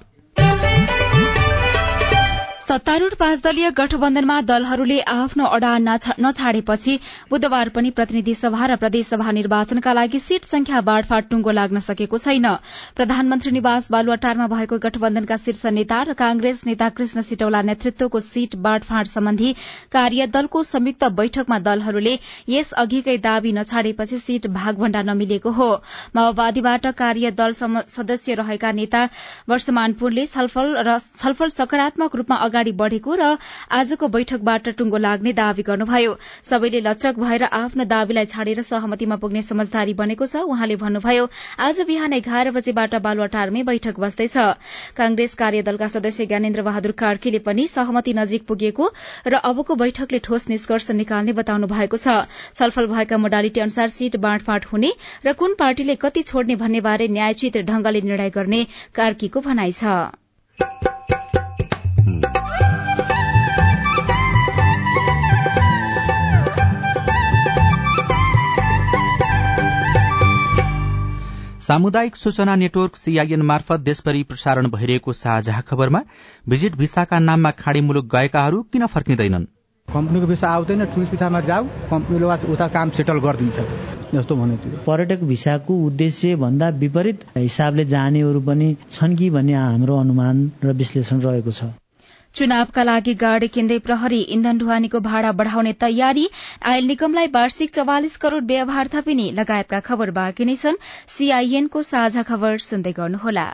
सत्तारूढ़ 2.69 3.13
पाँच 3.19 3.39
दलीय 3.43 3.69
गठबन्धनमा 3.77 4.35
दलहरूले 4.45 4.99
आफ्नो 5.01 5.45
अडान 5.47 5.87
नछाडेपछि 6.21 6.97
बुधबार 7.29 7.69
पनि 7.75 7.89
प्रतिनिधि 7.91 8.33
सभा 8.35 8.65
र 8.65 8.75
प्रदेशसभा 8.75 9.31
निर्वाचनका 9.31 9.93
लागि 9.93 10.19
सीट 10.21 10.43
संख्या 10.45 10.81
बाँडफाँड 10.85 11.25
टुंगो 11.29 11.51
लाग्न 11.51 11.79
सकेको 11.81 12.17
छैन। 12.19 12.45
प्रधानमन्त्री 12.95 13.51
निवास 13.51 13.89
बालुवाटारमा 13.91 14.47
भएको 14.47 14.77
गठबन्धनका 14.79 15.37
शीर्ष 15.37 15.65
नेता 15.67 16.01
र 16.03 16.13
कांग्रेस 16.13 16.61
नेता 16.65 16.89
कृष्ण 16.93 17.21
सिटौला 17.21 17.61
नेतृत्वको 17.71 18.19
सीट 18.21 18.55
बाँडफाँड 18.59 19.07
सम्बन्धी 19.07 19.53
कार्यदलको 19.89 20.63
संयुक्त 20.63 21.03
बैठकमा 21.15 21.59
दलहरूले 21.65 22.13
यस 22.49 22.71
अघिकै 22.77 23.17
दावी 23.25 23.51
नछाडेपछि 23.53 24.17
सीट 24.19 24.47
भागभण्डा 24.51 25.01
नमिलेको 25.09 25.55
हो। 25.57 25.71
माओवादीबाट 26.15 26.87
कार्यदल 27.01 27.57
सदस्य 27.89 28.37
रहेका 28.43 28.71
नेता 28.83 29.03
वर्षमान 29.49 29.93
पुनले 29.97 30.25
छलफल 30.27 31.49
सकारात्मक 31.51 32.15
रूपमा 32.15 32.41
अगाडि 32.59 32.71
बढ़ेको 32.73 33.15
र 33.15 33.37
आजको 33.71 34.07
बैठकबाट 34.09 34.69
टुंगो 34.77 34.97
लाग्ने 34.99 35.31
दावी 35.33 35.63
गर्नुभयो। 35.63 36.11
सबैले 36.43 36.79
लचक 36.81 37.15
भएर 37.15 37.43
आफ्नो 37.45 37.83
दावीलाई 37.85 38.25
छाडेर 38.27 38.61
सहमतिमा 38.61 39.15
पुग्ने 39.15 39.41
समझदारी 39.41 39.93
बनेको 39.95 40.25
छ। 40.25 40.43
उहाँले 40.43 40.75
भन्नुभयो 40.75 41.23
आज 41.57 41.81
बिहान 41.87 42.13
एघार 42.13 42.51
बजेबाट 42.51 42.95
बालुवाटारमै 42.99 43.63
बैठक 43.63 43.95
बस्दैछ। 43.97 44.35
कांग्रेस 44.93 45.33
कार्यदलका 45.35 45.87
सदस्य 45.87 46.25
ज्ञानेन्द्र 46.25 46.61
बहादुर 46.61 46.91
कार्कीले 46.99 47.39
पनि 47.47 47.67
सहमति 47.69 48.13
नजिक 48.13 48.45
पुगेको 48.45 48.91
र 49.27 49.33
अबको 49.41 49.75
बैठकले 49.77 50.19
ठोस 50.19 50.49
निष्कर्ष 50.49 50.91
निकाल्ने 50.99 51.33
बताउनु 51.33 51.67
भएको 51.67 51.97
छ। 51.97 52.27
छलफल 52.53 52.91
भएका 52.91 53.17
मोडालिटी 53.17 53.61
अनुसार 53.61 53.87
सीट 53.89 54.19
बाँडफाँड 54.19 54.65
हुने 54.73 54.91
र 55.25 55.33
कुन 55.33 55.55
पार्टीले 55.55 55.95
कति 55.97 56.21
छोड्ने 56.23 56.55
भन्ने 56.59 56.81
बारे 56.83 57.07
न्यायोचित 57.09 57.63
ढंगले 57.63 58.01
निर्णय 58.03 58.29
गर्ने 58.35 58.65
कार्कीको 58.95 59.39
भनाइ 59.41 59.71
छ। 59.73 61.18
सामुदायिक 71.69 72.15
सूचना 72.15 72.55
नेटवर्क 72.55 72.95
सीआईएन 72.95 73.41
मार्फत 73.41 73.79
देशभरि 73.79 74.21
प्रसारण 74.23 74.67
भइरहेको 74.67 75.13
साझा 75.13 75.59
खबरमा 75.61 75.99
भिजिट 76.49 76.75
भिसाका 76.75 77.17
नाममा 77.19 77.51
खाड़ी 77.59 77.81
मुलुक 77.81 78.05
गएकाहरू 78.05 78.61
किन 78.73 78.85
फर्किँदैनन्? 78.85 79.45
कम्पनीको 79.87 80.27
भिसा 80.27 80.49
आउँदैन 80.49 80.85
टुरिस्ट 80.85 81.11
भिसामा 81.11 81.41
जाऊ 81.41 81.67
कम्पनीले 81.89 82.51
उता 82.53 82.67
काम 82.67 82.89
सेटल 82.89 83.19
गरिदिन्छ। 83.25 83.57
जस्तो 84.13 84.35
भने 84.35 84.55
पर्यटक 84.87 85.23
भिसाको 85.23 85.77
उद्देश्य 85.87 86.35
भन्दा 86.35 86.69
विपरीत 86.81 87.25
हिसाबले 87.37 87.85
जानेहरू 87.85 88.41
पनि 88.49 88.75
छन् 88.91 89.15
कि 89.15 89.29
भन्ने 89.29 89.53
हाम्रो 89.53 89.99
अनुमान 89.99 90.41
र 90.63 90.73
विश्लेषण 90.73 91.21
रहेको 91.21 91.51
छ। 91.51 91.69
चुनावका 92.35 92.83
लागि 92.83 93.13
गाड़ी 93.13 93.47
किन्दै 93.47 93.77
प्रहरी 93.79 94.19
इन्धन 94.35 94.57
ढुवानीको 94.57 94.99
भाड़ा 94.99 95.31
बढ़ाउने 95.31 95.73
तयारी 95.73 96.27
आयल 96.63 96.85
निगमलाई 96.85 97.27
वार्षिक 97.33 97.69
चौवालिस 97.75 98.17
करोड़ 98.17 98.43
व्यवहार 98.43 98.87
थपिने 98.93 99.27
लगायतका 99.31 99.79
खबर 99.89 100.11
बाँकी 100.11 100.45
नै 100.45 100.55
छन्। 100.55 100.81
सीआईएनको 101.07 101.81
साझा 101.83 102.23
खबर 102.23 102.57
सुन्दै 102.63 102.93
गर्नुहोला। 102.93 103.47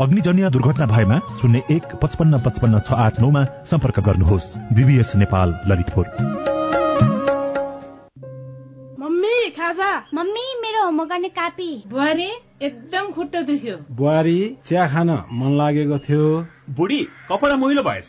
अग्निजन्य 0.00 0.50
दुर्घटना 0.50 0.86
भएमा 0.86 1.20
शून्य 1.40 1.62
एक 1.70 1.82
पचपन्न 2.02 2.40
पचपन्न 2.40 2.80
छ 2.80 2.92
आठ 2.92 3.20
नौमा 3.20 3.44
सम्पर्क 3.44 4.00
गर्नुहोस्। 4.00 4.56
बीबीएस 4.72 5.16
नेपाल 5.16 5.60
ललितपुर। 5.66 6.06
मम्मी 9.00 9.50
खाजा। 9.50 10.04
मम्मी 10.14 10.60
मेरो 10.62 10.84
होमवर्क 10.84 11.10
गर्ने 11.10 11.28
कापी। 11.28 11.84
बुहारी 11.86 12.30
एकदम 12.62 13.12
खुट्टा 13.12 13.40
दुख्यो। 13.40 13.76
बुहारी 13.90 14.56
चिया 14.66 14.88
खान 14.88 15.10
मन 15.10 15.58
लागेको 15.58 15.98
थियो। 15.98 16.46
बुढी 16.70 17.08
कपडा 17.32 17.56
मैलो 17.56 17.82
भएछ। 17.82 18.08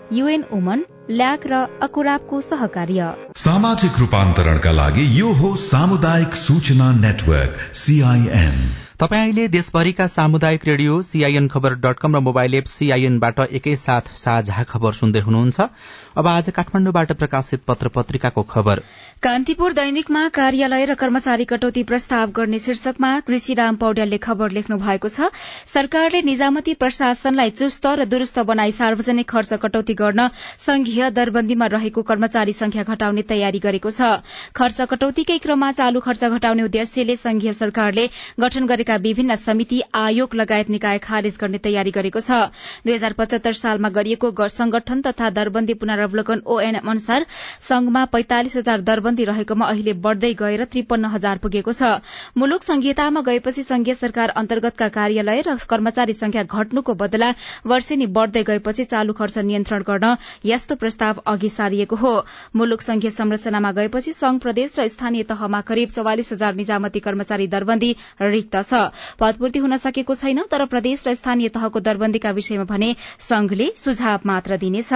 युएन 0.13 0.43
वुमन 0.51 0.83
ल्याक 1.09 1.45
र 1.47 1.59
अकुराबको 1.81 2.39
सहकार्य। 2.41 3.07
सामाजिक 3.37 3.99
रूपान्तरणका 3.99 4.71
लागि 4.71 5.07
यो 5.19 5.31
हो 5.39 5.55
सामुदायिक 5.63 6.35
सूचना 6.35 6.91
नेटवर्क 6.99 7.57
सीआईएन 7.75 8.55
तपाईँ 9.01 9.21
अहिले 9.21 9.47
देशभरिका 9.47 10.05
सामुदायिक 10.07 10.65
radio 10.65 11.01
CIN 11.01 11.47
Khabar 11.47 11.73
dot 11.83 11.99
com 11.99 12.15
र 12.15 12.19
मोबाइल 12.19 12.55
एप 12.55 12.65
सीआईएनबाट 12.67 13.39
एकैसाथ 13.51 14.11
साझा 14.15 14.63
खबर 14.63 14.91
सुन्दै 14.93 15.19
हुनुहुन्छ। 15.19 15.61
अब 16.17 16.27
आज 16.27 16.49
काठमाडौँबाट 16.49 17.11
प्रकाशित 17.13 17.61
पत्र 17.67 17.87
पत्रिकाको 17.87 18.43
खबर। 18.43 18.81
कान्तिपुर 19.23 19.73
दैनिकमा 19.73 20.27
कार्यालय 20.29 20.85
र 20.85 20.95
कर्मचारी 20.95 21.45
कटौती 21.45 21.83
प्रस्ताव 21.83 22.31
गर्ने 22.31 22.59
शीर्षकमा 22.59 23.09
कृषिराम 23.21 23.75
पौड्यालले 23.75 24.17
खबर 24.19 24.51
लेख्नु 24.51 24.77
भएको 24.77 25.09
छ। 25.09 25.31
सरकारले 25.73 26.21
निजामती 26.21 26.73
प्रशासनलाई 26.77 27.49
चुस्त 27.57 27.85
र 27.87 28.05
दुरूस्त 28.05 28.39
बनाई 28.45 28.71
सार्वजनिक 28.73 29.29
खर्च 29.29 29.53
कटौती 29.65 29.93
गर्न 30.01 30.27
संघीय 30.65 31.09
दरबन्दीमा 31.11 31.65
रहेको 31.73 32.01
कर्मचारी 32.03 32.53
संख्या 32.53 32.83
घटाउने 32.83 33.21
तयारी 33.29 33.59
गरेको 33.59 33.89
छ। 33.91 34.09
खर्च 34.55 34.81
कटौतीकै 34.91 35.37
क्रममा 35.39 35.71
चालू 35.73 35.99
खर्च 36.01 36.23
घटाउने 36.25 36.63
उद्देश्यले 36.63 37.15
संघीय 37.15 37.53
सरकारले 37.53 38.05
गठन 38.39 38.65
गरेका 38.67 38.95
विभिन्न 39.03 39.35
समिति 39.37 39.81
आयोग 39.95 40.35
लगायत 40.35 40.69
निकाय 40.69 40.97
खारेज 41.01 41.37
गर्ने 41.41 41.57
तयारी 41.63 41.91
गरेको 41.91 42.19
छ। 42.21 42.41
दुई 42.85 42.93
हजार 42.93 43.13
पचहत्तर 43.13 43.53
सालमा 43.55 43.89
गरिएको 43.91 44.47
संगठन 44.49 45.01
तथा 45.01 45.29
दरबन्दी 45.31 45.73
पुनरावलोकन 45.81 46.41
ओएनएम 46.47 46.89
अनुसार 46.89 47.25
संघमा 47.61 48.03
पैंतालिस 48.11 48.57
हजार 48.57 48.81
दरबन्दी 48.83 49.23
रहेकोमा 49.25 49.65
अहिले 49.67 49.93
बढ़दै 50.01 50.33
गएर 50.35 50.63
त्रिपन्न 50.65 51.11
हजार 51.13 51.37
पुगेको 51.43 51.73
छ। 51.73 51.91
मुलुक 52.37 52.63
संघीयतामा 52.63 53.21
गएपछि 53.21 53.63
संघीय 53.63 53.93
सरकार 53.95 54.29
अन्तर्गतका 54.41 54.87
कार्यालय 54.97 55.41
र 55.47 55.55
कर्मचारी 55.69 56.13
संख्या 56.13 56.43
घट्नुको 56.45 56.93
बदला 56.95 57.29
वर्षेनी 57.65 58.05
बढ़दै 58.11 58.43
गएपछि 58.43 58.83
चालू 58.85 59.13
खर्च 59.13 59.37
नियन्त्रण 59.41 59.83
गर्न 59.91 60.15
यस्तो 60.45 60.75
प्रस्ताव 60.75 61.21
अघि 61.27 61.49
सारिएको 61.51 61.95
हो। 61.97 62.13
मुलुक 62.55 62.81
संघीय 62.81 63.09
संरचनामा 63.11 63.71
गएपछि 63.73 64.13
संघ 64.13 64.39
प्रदेश 64.41 64.79
र 64.79 64.87
स्थानीय 64.87 65.23
तहमा 65.27 65.61
करिब 65.63 65.89
चौवालिस 65.91 66.31
हजार 66.33 66.55
निजामती 66.55 66.99
कर्मचारी 67.01 67.47
दरबन्दी 67.47 67.91
रिक्त 68.23 68.55
छ। 68.63 68.73
पदपूर्ति 69.19 69.59
हुन 69.59 69.77
सकेको 69.79 70.15
छैन 70.15 70.43
तर 70.51 70.65
प्रदेश 70.67 71.07
र 71.07 71.13
स्थानीय 71.13 71.49
तहको 71.51 71.79
दरबन्दीका 71.81 72.31
विषयमा 72.31 72.63
भने 72.65 72.95
संघले 73.21 73.67
सुझाव 73.77 74.19
मात्र 74.25 74.57
दिनेछ। 74.57 74.93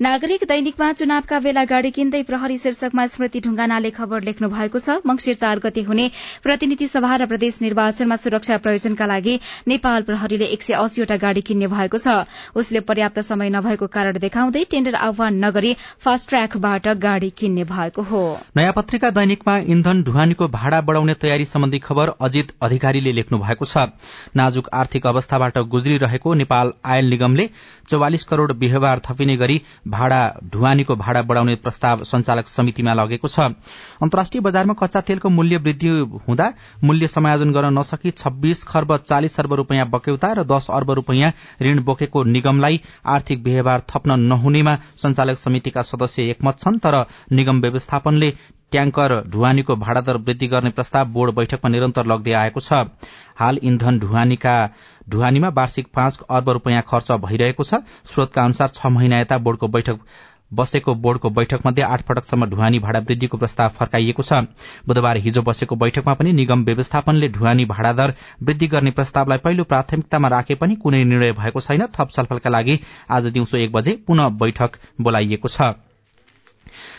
नागरिक 0.00 0.44
दैनिकमा 0.46 0.92
चुनावका 0.92 1.40
बेला 1.40 1.64
गाड़ी 1.66 1.90
किन्दै 1.90 2.22
प्रहरी 2.24 2.58
शीर्षकमा 2.58 3.06
स्मृति 3.06 3.40
ढुंगानाले 3.40 3.90
खबर 3.92 4.22
लेख्नु 4.22 4.48
भएको 4.48 4.78
छ। 4.78 4.98
मंगिर 5.06 5.34
चार 5.36 5.58
गते 5.60 5.82
हुने 5.82 6.10
प्रतिनिधि 6.42 6.86
सभा 6.88 7.14
र 7.16 7.26
प्रदेश 7.26 7.60
निर्वाचनमा 7.62 8.16
सुरक्षा 8.16 8.56
प्रयोजनका 8.58 9.06
लागि 9.06 9.38
नेपाल 9.68 10.02
प्रहरीले 10.02 10.46
एक 10.56 10.62
सय 10.62 10.74
अस्सीवटा 10.76 11.16
गाड़ी 11.18 11.40
किन्ने 11.42 11.66
भएको 11.68 11.98
छ। 11.98 12.24
उसले 12.56 12.80
पर्याप्त 12.82 13.20
समय 13.22 13.50
नभएको 13.50 13.86
कारण 13.88 14.15
कारण 14.16 14.22
देखाउँदै 14.22 14.64
टेण्डर 14.70 14.94
आह्वान 14.96 15.34
नगरी 15.44 15.76
फास्ट 16.00 16.28
ट्र्याकबाट 16.28 16.88
गाड़ी 16.96 17.30
किन्ने 17.30 17.64
भएको 17.66 18.02
हो। 18.02 18.20
नयाँ 18.56 18.72
पत्रिका 18.72 19.10
दैनिकमा 19.10 19.56
इन्धन 19.68 20.02
ढुवानीको 20.02 20.48
भाड़ा 20.48 20.80
बढ़ाउने 20.80 21.14
तयारी 21.14 21.44
सम्बन्धी 21.44 21.78
खबर 21.78 22.12
अजित 22.20 22.52
अधिकारीले 22.62 23.12
लेख्नु 23.12 23.38
भएको 23.38 23.64
छ। 23.64 23.92
नाजुक 24.36 24.68
आर्थिक 24.72 25.06
अवस्थाबाट 25.06 25.58
गुज्रिरहेको 25.68 26.34
नेपाल 26.34 26.72
आयल 26.84 27.10
निगमले 27.10 27.48
चौवालिस 27.88 28.24
करोड़ 28.24 28.52
व्यवहार 28.54 29.00
थपिने 29.04 29.36
गरी 29.36 29.60
भाड़ा 29.86 30.20
ढुवानीको 30.52 30.96
भाड़ा 30.96 31.22
बढ़ाउने 31.22 31.54
प्रस्ताव 31.56 32.04
संचालक 32.04 32.48
समितिमा 32.48 32.94
लगेको 32.94 33.28
छ। 33.28 33.52
अन्तर्राष्ट्रिय 34.00 34.40
बजारमा 34.40 34.74
कच्चा 34.80 35.00
तेलको 35.02 35.28
मूल्य 35.28 35.56
वृद्धि 35.58 35.88
हुँदा 36.28 36.52
मूल्य 36.84 37.06
समायोजन 37.08 37.52
गर्न 37.52 37.78
नसकी 37.78 38.10
छब्बीस 38.12 38.64
खर्ब 38.64 38.96
चालिस 38.98 39.38
अर्ब 39.40 39.52
रूपियाँ 39.54 39.88
बक्यौता 39.90 40.32
र 40.32 40.44
दश 40.46 40.70
अर्ब 40.70 40.90
रूपियाँ 40.96 41.32
ऋण 41.62 41.82
बोकेको 41.84 42.22
निगमलाई 42.26 42.80
आर्थिक 43.06 43.42
व्यवहार 43.44 43.82
थप्न 43.96 44.20
नहुनेमा 44.22 44.76
संचालक 45.02 45.38
समितिका 45.38 45.82
सदस्य 45.84 46.30
एकमत 46.30 46.58
छन् 46.60 46.78
तर 46.78 47.04
निगम 47.32 47.60
व्यवस्थापनले 47.60 48.30
ट्याङ्कर 48.72 49.12
ढुवानीको 49.30 49.76
भाड़ा 49.76 50.00
दर 50.00 50.16
वृद्धि 50.26 50.46
गर्ने 50.48 50.70
प्रस्ताव 50.70 51.08
बोर्ड 51.08 51.34
बैठकमा 51.34 51.68
निरन्तर 51.70 52.06
लग्दै 52.06 52.32
आएको 52.34 52.60
छ। 52.60 52.72
हाल 53.38 53.58
इन्धन 53.62 53.98
ढुवानीका 53.98 54.54
ढुवानीमा 55.08 55.48
वार्षिक 55.58 55.86
पाँच 55.94 56.18
अर्ब 56.30 56.50
रूपियाँ 56.50 56.82
खर्च 56.88 57.12
भइरहेको 57.24 57.64
छ। 57.64 57.80
स्रोतका 58.10 58.44
अनुसार 58.44 58.68
छ 58.74 58.86
महिना 58.90 59.20
यता 59.20 59.38
बोर्डको 59.38 59.68
बैठक 59.68 60.00
बसेको 60.50 60.94
बोर्डको 60.94 61.30
बैठक 61.30 61.66
मध्ये 61.66 61.84
आठ 61.84 62.02
पटकसम्म 62.02 62.46
ढुवानी 62.46 62.78
भाड़ा 62.78 63.00
वृद्धिको 63.00 63.38
प्रस्ताव 63.38 63.68
फर्काइएको 63.70 64.22
छ। 64.22 64.32
बुधबार 64.86 65.16
हिजो 65.16 65.42
बसेको 65.42 65.76
बैठकमा 65.76 66.14
पनि 66.14 66.32
निगम 66.32 66.64
व्यवस्थापनले 66.64 67.28
ढुवानी 67.28 67.64
भाड़ा 67.64 67.92
दर 67.92 68.14
वृद्धि 68.42 68.66
गर्ने 68.66 68.90
प्रस्तावलाई 68.90 69.38
पहिलो 69.38 69.64
प्राथमिकतामा 69.64 70.28
राखे 70.28 70.54
पनि 70.54 70.76
कुनै 70.76 71.04
निर्णय 71.04 71.32
भएको 71.32 71.60
छैन। 71.60 71.86
थप 71.96 72.10
छलफलका 72.10 72.50
लागि 72.50 72.80
आज 73.10 73.26
दिउँसो 73.28 73.58
एक 73.58 73.72
बजे 73.72 73.98
पुनः 74.06 74.28
बैठक 74.38 74.78
बोलाइएको 75.00 75.48
छ। 75.48 75.74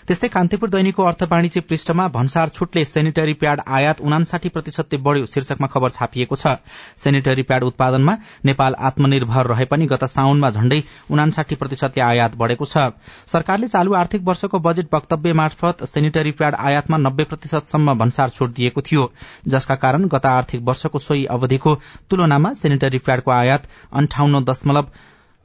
त्यस्तै 0.07 0.27
कान्तिपुर 0.27 0.69
दैनिकको 0.69 1.03
अर्थ 1.03 1.23
वाणिज्य 1.31 1.61
पृष्ठमा 1.61 2.07
भन्सार 2.09 2.49
छुटले 2.49 2.83
सेनिटरी 2.85 3.33
प्याड 3.33 3.61
आयात 3.67 4.01
उनासाठी 4.01 4.49
प्रतिशतले 4.49 4.97
बढ़्यो 4.99 5.25
शीर्षकमा 5.25 5.67
खबर 5.67 5.89
छापिएको 5.89 6.35
छ। 6.35 6.55
सेनिटरी 6.97 7.43
प्याड 7.43 7.63
उत्पादनमा 7.63 8.15
नेपाल 8.45 8.75
आत्मनिर्भर 8.81 9.47
रहे 9.47 9.65
पनि 9.65 9.85
गत 9.87 10.03
साउनमा 10.07 10.49
झण्डै 10.51 10.81
उनासाठी 11.11 11.55
प्रतिशतले 11.55 12.03
आयात 12.03 12.35
बढ़ेको 12.37 12.65
छ। 12.65 12.87
सरकारले 13.27 13.67
चालू 13.67 13.93
आर्थिक 13.93 14.21
वर्षको 14.23 14.59
बजेट 14.59 14.93
वक्तव्य 14.93 15.33
मार्फत 15.33 15.83
सेनिटरी 15.85 16.31
प्याड 16.31 16.55
आयातमा 16.61 16.97
नब्बे 16.99 17.23
प्रतिशतसम्म 17.23 17.97
भन्सार 17.97 18.29
छुट 18.29 18.53
दिएको 18.53 18.81
थियो। 18.81 19.11
जसका 19.47 19.75
कारण 19.75 20.07
गत 20.07 20.25
आर्थिक 20.27 20.61
वर्षको 20.63 20.99
सोही 20.99 21.25
अवधिको 21.31 21.75
तुलनामा 22.09 22.53
सेनिटरी 22.53 22.99
प्याडको 22.99 23.31
आयात 23.31 23.67
अन्ठाउन्न 23.93 24.43
दशमलव 24.43 24.85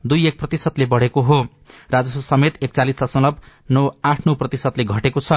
दुई 0.05 0.27
एक 0.27 0.39
प्रतिशतले 0.39 0.87
बढ़ेको 0.87 1.21
हो। 1.23 1.43
राजस्व 1.93 2.21
समेत 2.21 2.63
एकचालिस 2.63 2.97
दशमलव 3.03 3.37
नौ 3.71 3.83
आठ 4.05 4.27
नौ 4.27 4.35
प्रतिशतले 4.35 4.85
घटेको 4.85 5.21
छ। 5.21 5.33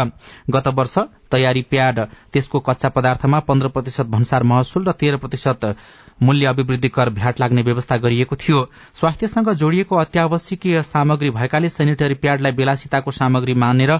गत 0.50 0.68
वर्ष 0.68 0.98
तयारी 1.32 1.62
प्याड 1.62 2.00
त्यसको 2.34 2.60
कच्चा 2.60 2.90
पदार्थमा 2.90 3.40
पन्ध्र 3.42 3.68
प्रतिशत 3.70 4.06
भन्सार 4.08 4.44
महसुल 4.44 4.86
र 4.86 4.92
तेह्र 4.92 5.18
प्रतिशत 5.18 5.76
मूल्य 6.24 6.46
अभिवृद्धि 6.46 6.90
कर 6.90 7.10
भ्याट 7.10 7.40
लाग्ने 7.40 7.62
व्यवस्था 7.62 7.98
गरिएको 7.98 8.36
थियो। 8.36 8.64
स्वास्थ्यसँग 8.94 9.50
जोडिएको 9.54 9.96
अत्यावश्यकीय 9.96 10.82
सामग्री 10.84 11.30
भएकाले 11.30 11.70
सेनिटरी 11.70 12.16
प्याडलाई 12.16 12.52
बेलासिताको 12.52 13.12
सामग्री 13.12 13.54
मानेर 13.56 13.92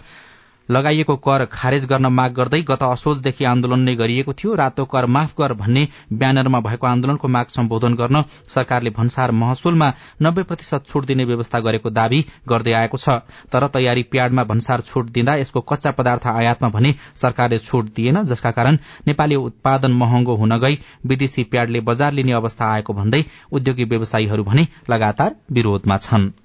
लगाइएको 0.70 1.16
कर 1.18 1.46
खारेज 1.52 1.86
गर्न 1.86 2.06
माग 2.12 2.34
गर्दै 2.34 2.62
गत 2.62 2.84
असोजदेखि 2.84 3.46
आन्दोलन 3.46 3.80
नै 3.82 3.96
गरिएको 3.96 4.34
थियो। 4.34 4.54
रातो 4.56 4.86
कर 4.86 5.06
माफ 5.08 5.34
गर 5.38 5.54
भन्ने 5.56 5.88
ब्यानरमा 6.14 6.60
भएको 6.60 6.88
आन्दोलनको 6.88 7.28
माग 7.28 7.48
सम्बोधन 7.50 7.94
गर्न 7.96 8.24
सरकारले 8.56 8.90
भन्सार 8.92 9.32
महसुलमा 9.34 9.92
नब्बे 10.22 10.44
प्रतिशत 10.44 10.86
छूट 10.88 11.06
दिने 11.06 11.26
व्यवस्था 11.26 11.60
गरेको 11.62 11.90
दावी 11.92 12.26
गर्दै 12.48 12.74
आएको 12.76 12.98
छ। 12.98 13.10
तर 13.52 13.68
तयारी 13.74 14.04
प्याडमा 14.06 14.44
भन्सार 14.46 14.82
छूट 14.84 15.10
दिँदा 15.12 15.36
यसको 15.36 15.62
कच्चा 15.64 15.92
पदार्थ 15.92 16.28
आयातमा 16.28 16.70
भने 16.70 16.94
सरकारले 17.16 17.60
छूट 17.60 17.94
दिएन 17.96 18.24
जसका 18.26 18.52
कारण 18.52 18.78
नेपाली 19.08 19.36
उत्पादन 19.42 19.92
महँगो 19.94 20.36
हुन 20.36 20.58
गई। 20.60 20.80
विदेशी 21.06 21.44
प्याडले 21.46 21.80
बजार 21.82 22.14
लिने 22.14 22.32
अवस्था 22.34 22.72
आएको 22.72 22.94
भन्दै 22.94 23.24
उद्योगी 23.52 23.86
व्यवसायीहरू 23.86 24.44
भने 24.44 24.68
लगातार 24.90 25.36
विरोधमा 25.52 25.98
छनृ। 26.00 26.45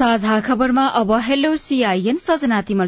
साझा 0.00 0.40
खबरमा 0.40 0.86
अब 0.86 1.12
हेलो 1.12 1.56
सीआईएन 1.56 2.16
सजना 2.16 2.60
तिमल 2.62 2.86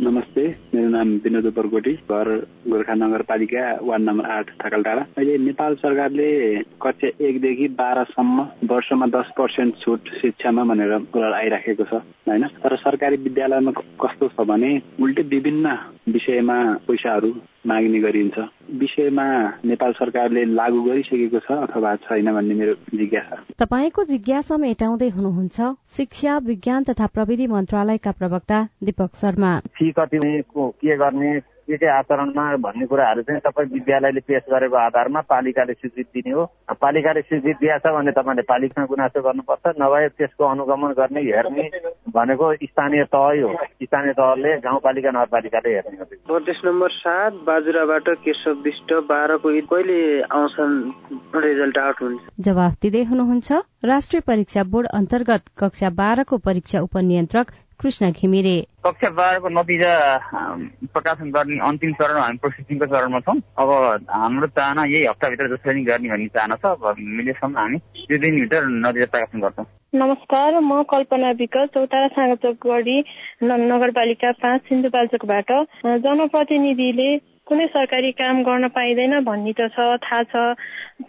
नमस्ते 0.00 0.48
मेरो 0.74 0.88
नाम 0.88 1.08
विनोद 1.08 1.46
उपरकोटी 1.46 1.92
घर 1.92 2.28
गोर्खा 2.68 2.94
नगरपालिका 2.94 3.78
वार्ड 3.82 4.02
नम्बर 4.02 4.24
आठ 4.30 4.50
थाकल 4.50 4.82
डाँडा 4.82 5.02
अहिले 5.18 5.38
नेपाल 5.38 5.74
सरकारले 5.74 6.28
कक्षा 6.82 7.08
एकदेखि 7.20 7.68
बाह्रसम्म 7.68 8.46
वर्षमा 8.64 9.06
दस 9.06 9.30
पर्सेन्ट 9.38 9.74
छुट 9.74 10.00
शिक्षामा 10.20 10.64
भनेर 10.64 10.98
कुरा 10.98 11.36
आइराखेको 11.36 11.84
छ 11.84 11.94
होइन? 12.28 12.46
तर 12.46 12.76
सरकारी 12.76 13.16
विद्यालयमा 13.16 13.70
कस्तो 13.76 14.28
छ 14.28 14.46
भने 14.46 14.82
उल्टै 15.02 15.22
विभिन्न 15.22 15.78
विषयमा 16.08 16.58
पैसाहरू 16.88 17.34
माग्ने 17.66 18.00
गरिन्छ। 18.00 18.38
विषयमा 18.74 19.26
नेपाल 19.64 19.92
सरकारले 19.92 20.44
लागू 20.44 20.82
गरिसकेको 20.82 21.38
छ 21.38 21.52
अथवा 21.52 21.94
छैन 21.96 22.32
भन्ने 22.32 22.54
मेरो 22.54 22.74
जिज्ञासा। 22.74 23.36
तपाईँको 23.58 24.04
जिज्ञासा 24.04 24.56
मेटाउँदै 24.56 25.08
हुनुहुन्छ 25.08 25.60
शिक्षा 25.96 26.38
विज्ञान 26.38 26.84
तथा 26.84 27.06
प्रविधि 27.06 27.46
मन्त्रालयका 27.46 28.10
प्रवक्ता 28.10 28.68
दीपक 28.84 29.10
शर्मा। 29.14 29.58
फी 29.58 29.90
कति 29.92 30.42
के 30.58 30.96
गर्ने? 30.96 31.38
के 31.66 31.76
के 31.76 31.86
आचरणमा 31.88 32.44
भन्ने 32.64 32.86
कुराहरू 32.86 33.22
चाहिँ 33.22 33.40
तपाईँ 33.40 33.68
विद्यालयले 33.72 34.20
पेश 34.28 34.42
गरेको 34.52 34.76
आधारमा 34.76 35.20
पालिकाले 35.30 35.72
स्वीकृति 35.72 36.20
दिने 36.20 36.34
हो। 36.34 36.44
पालिकाले 36.82 37.20
स्वीकृति 37.22 37.58
दिएछ 37.62 37.86
भने 37.86 38.12
तपाईँले 38.12 38.42
पालिकामा 38.50 38.86
गुनासो 38.86 39.20
गर्नुपर्छ 39.22 39.74
नभए 39.80 40.08
त्यसको 40.18 40.44
अनुगमन 40.44 40.92
गर्ने 41.00 41.20
हेर्ने 41.22 41.64
भनेको 42.10 42.46
स्थानीय 42.64 43.04
तहै 43.14 43.40
हो। 43.40 43.52
स्थानीय 43.82 44.12
तहले 44.12 44.56
गाउँपालिका 44.60 45.10
नगरपालिकाले 45.10 45.74
हेर्ने 45.74 45.96
हो। 45.98 46.04
प्रदेश 46.26 46.60
नम्बर 46.64 46.90
सात 46.98 47.32
बाजुराबाट 47.46 48.08
केशव 48.24 48.62
विष्ट 48.64 48.92
बाह्रको 49.10 49.48
कहिले 49.72 50.00
आउँछन्? 50.22 50.74
रिजल्ट 51.36 51.78
आउट 51.78 52.02
हुन्छ। 52.02 52.20
जवाफ 52.40 52.72
दिँदै 52.82 53.02
हुनुहुन्छ 53.10 53.52
राष्ट्रिय 53.84 54.20
परीक्षा 54.26 54.62
बोर्ड 54.72 54.86
अन्तर्गत 54.94 55.42
कक्षा 55.58 55.90
बाह्रको 55.98 56.38
परीक्षा 56.38 56.80
उपनियन्त्रक 56.80 57.46
कृष्ण 57.82 58.10
घिमिरे। 58.12 58.56
कक्षा 58.84 59.08
बाह्रको 59.10 59.48
नतिजा 59.58 59.92
प्रकाशन 60.94 61.30
गर्ने 61.34 61.58
अन्तिम 61.68 61.92
चरण 61.98 62.16
हामी 62.22 62.38
प्रोसेसिङको 62.38 62.86
चरणमा 62.86 63.20
छौँ। 63.26 63.34
अब 63.58 63.70
हाम्रो 64.06 64.46
चाहना 64.54 64.84
यही 64.86 65.04
हप्ताभित्र 65.06 65.48
जसरी 65.56 65.82
गर्ने 65.84 66.08
भन्ने 66.08 66.26
चाहना 66.30 66.54
छ। 66.62 66.64
अब 66.78 66.94
मिलेसम्म 66.98 67.58
हामी 67.58 67.78
त्यो 68.06 68.18
दिनभित्र 68.22 68.62
नतिजा 68.86 69.06
प्रकाशन 69.10 69.40
गर्छौँ। 69.40 69.66
नमस्कार 69.94 70.60
म 70.62 70.82
कल्पना 70.88 71.30
विकल 71.42 71.66
चौतारा 71.74 72.08
साँगचोकगढी 72.14 72.98
नगरपालिका 73.42 74.30
पाँच 74.40 74.60
सिन्धुपाल्चोकबाट। 74.70 75.50
जनप्रतिनिधिले 76.06 77.10
कुनै 77.42 77.66
सरकारी 77.66 78.10
काम 78.14 78.42
गर्न 78.46 78.68
पाइँदैन 78.70 79.20
भन्ने 79.26 79.52
त 79.58 79.68
छ 79.74 79.98
थाहा 80.00 80.22
छ। 80.30 80.54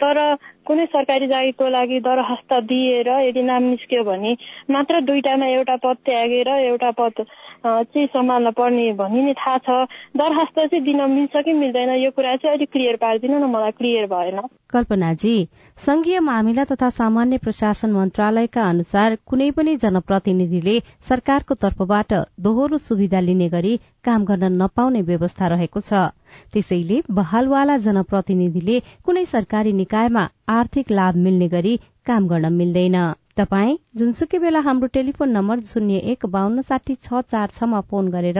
तर 0.01 0.17
कुनै 0.67 0.85
सरकारी 0.87 1.27
जागिरको 1.27 1.69
लागि 1.69 1.99
दरखास्त 2.01 2.53
दिएर 2.71 3.09
यदि 3.27 3.41
नाम 3.43 3.63
निस्क्यो 3.69 4.03
भने 4.03 4.31
मात्र 4.71 5.01
दुईटामा 5.07 5.47
एउटा 5.47 5.75
पद 5.83 5.97
त्यागेर 6.05 6.49
एउटा 6.49 6.91
पद 6.99 7.25
चाहिँ 7.63 8.07
सम्हाल्न 8.13 8.51
पर्ने 8.51 8.91
भन्ने 8.93 9.33
थाहा 9.33 9.57
छ। 9.57 9.87
दरखास्त 10.17 10.55
चाहिँ 10.59 10.83
दिन 10.83 11.01
मिल्छ 11.09 11.43
कि 11.45 11.53
मिल्दैन 11.53 11.89
यो 12.03 12.11
कुरा 12.11 12.35
चाहिँ 12.35 12.55
अलिक 12.57 12.69
क्लियर 12.71 12.95
पारिदिनु 13.03 13.37
न 13.39 13.49
मलाई 13.49 13.71
क्लियर 13.71 14.05
भएन। 14.07 14.39
कल्पनाजी 14.69 15.35
संघीय 15.77 16.19
मामिला 16.19 16.63
तथा 16.63 16.89
सामान्य 16.91 17.37
प्रशासन 17.37 17.91
मन्त्रालयका 17.91 18.63
अनुसार 18.69 19.15
कुनै 19.25 19.49
पनि 19.51 19.75
जनप्रतिनिधिले 19.83 20.79
सरकारको 21.09 21.55
तर्फबाट 21.63 22.13
दोहोरो 22.39 22.77
सुविधा 22.79 23.19
लिने 23.19 23.47
गरी 23.49 23.73
काम 24.05 24.25
गर्न 24.25 24.51
नपाउने 24.61 25.01
व्यवस्था 25.01 25.47
रहेको 25.47 25.79
छ। 25.79 26.11
त्यसैले 26.53 27.01
बहालवाला 27.11 27.77
जनप्रतिनिधिले 27.79 28.79
कुनै 29.05 29.25
सरकारी 29.25 29.73
निकायमा 29.73 30.23
आर्थिक 30.47 30.91
लाभ 30.91 31.15
मिल्ने 31.17 31.47
गरी 31.49 31.75
काम 32.05 32.27
गर्न 32.27 32.53
मिल्दैन। 32.53 32.97
तपाई 33.37 33.77
जुनसुकै 33.97 34.39
बेला 34.39 34.59
हाम्रो 34.65 34.87
टेलिफोन 34.93 35.29
नम्बर 35.37 35.59
शून्य 35.65 35.97
एक 36.11 36.25
बान्न 36.29 36.61
साठी 36.69 36.95
छ 36.97 37.21
चार 37.31 37.55
छमा 37.55 37.79
फोन 37.89 38.09
गरेर 38.15 38.39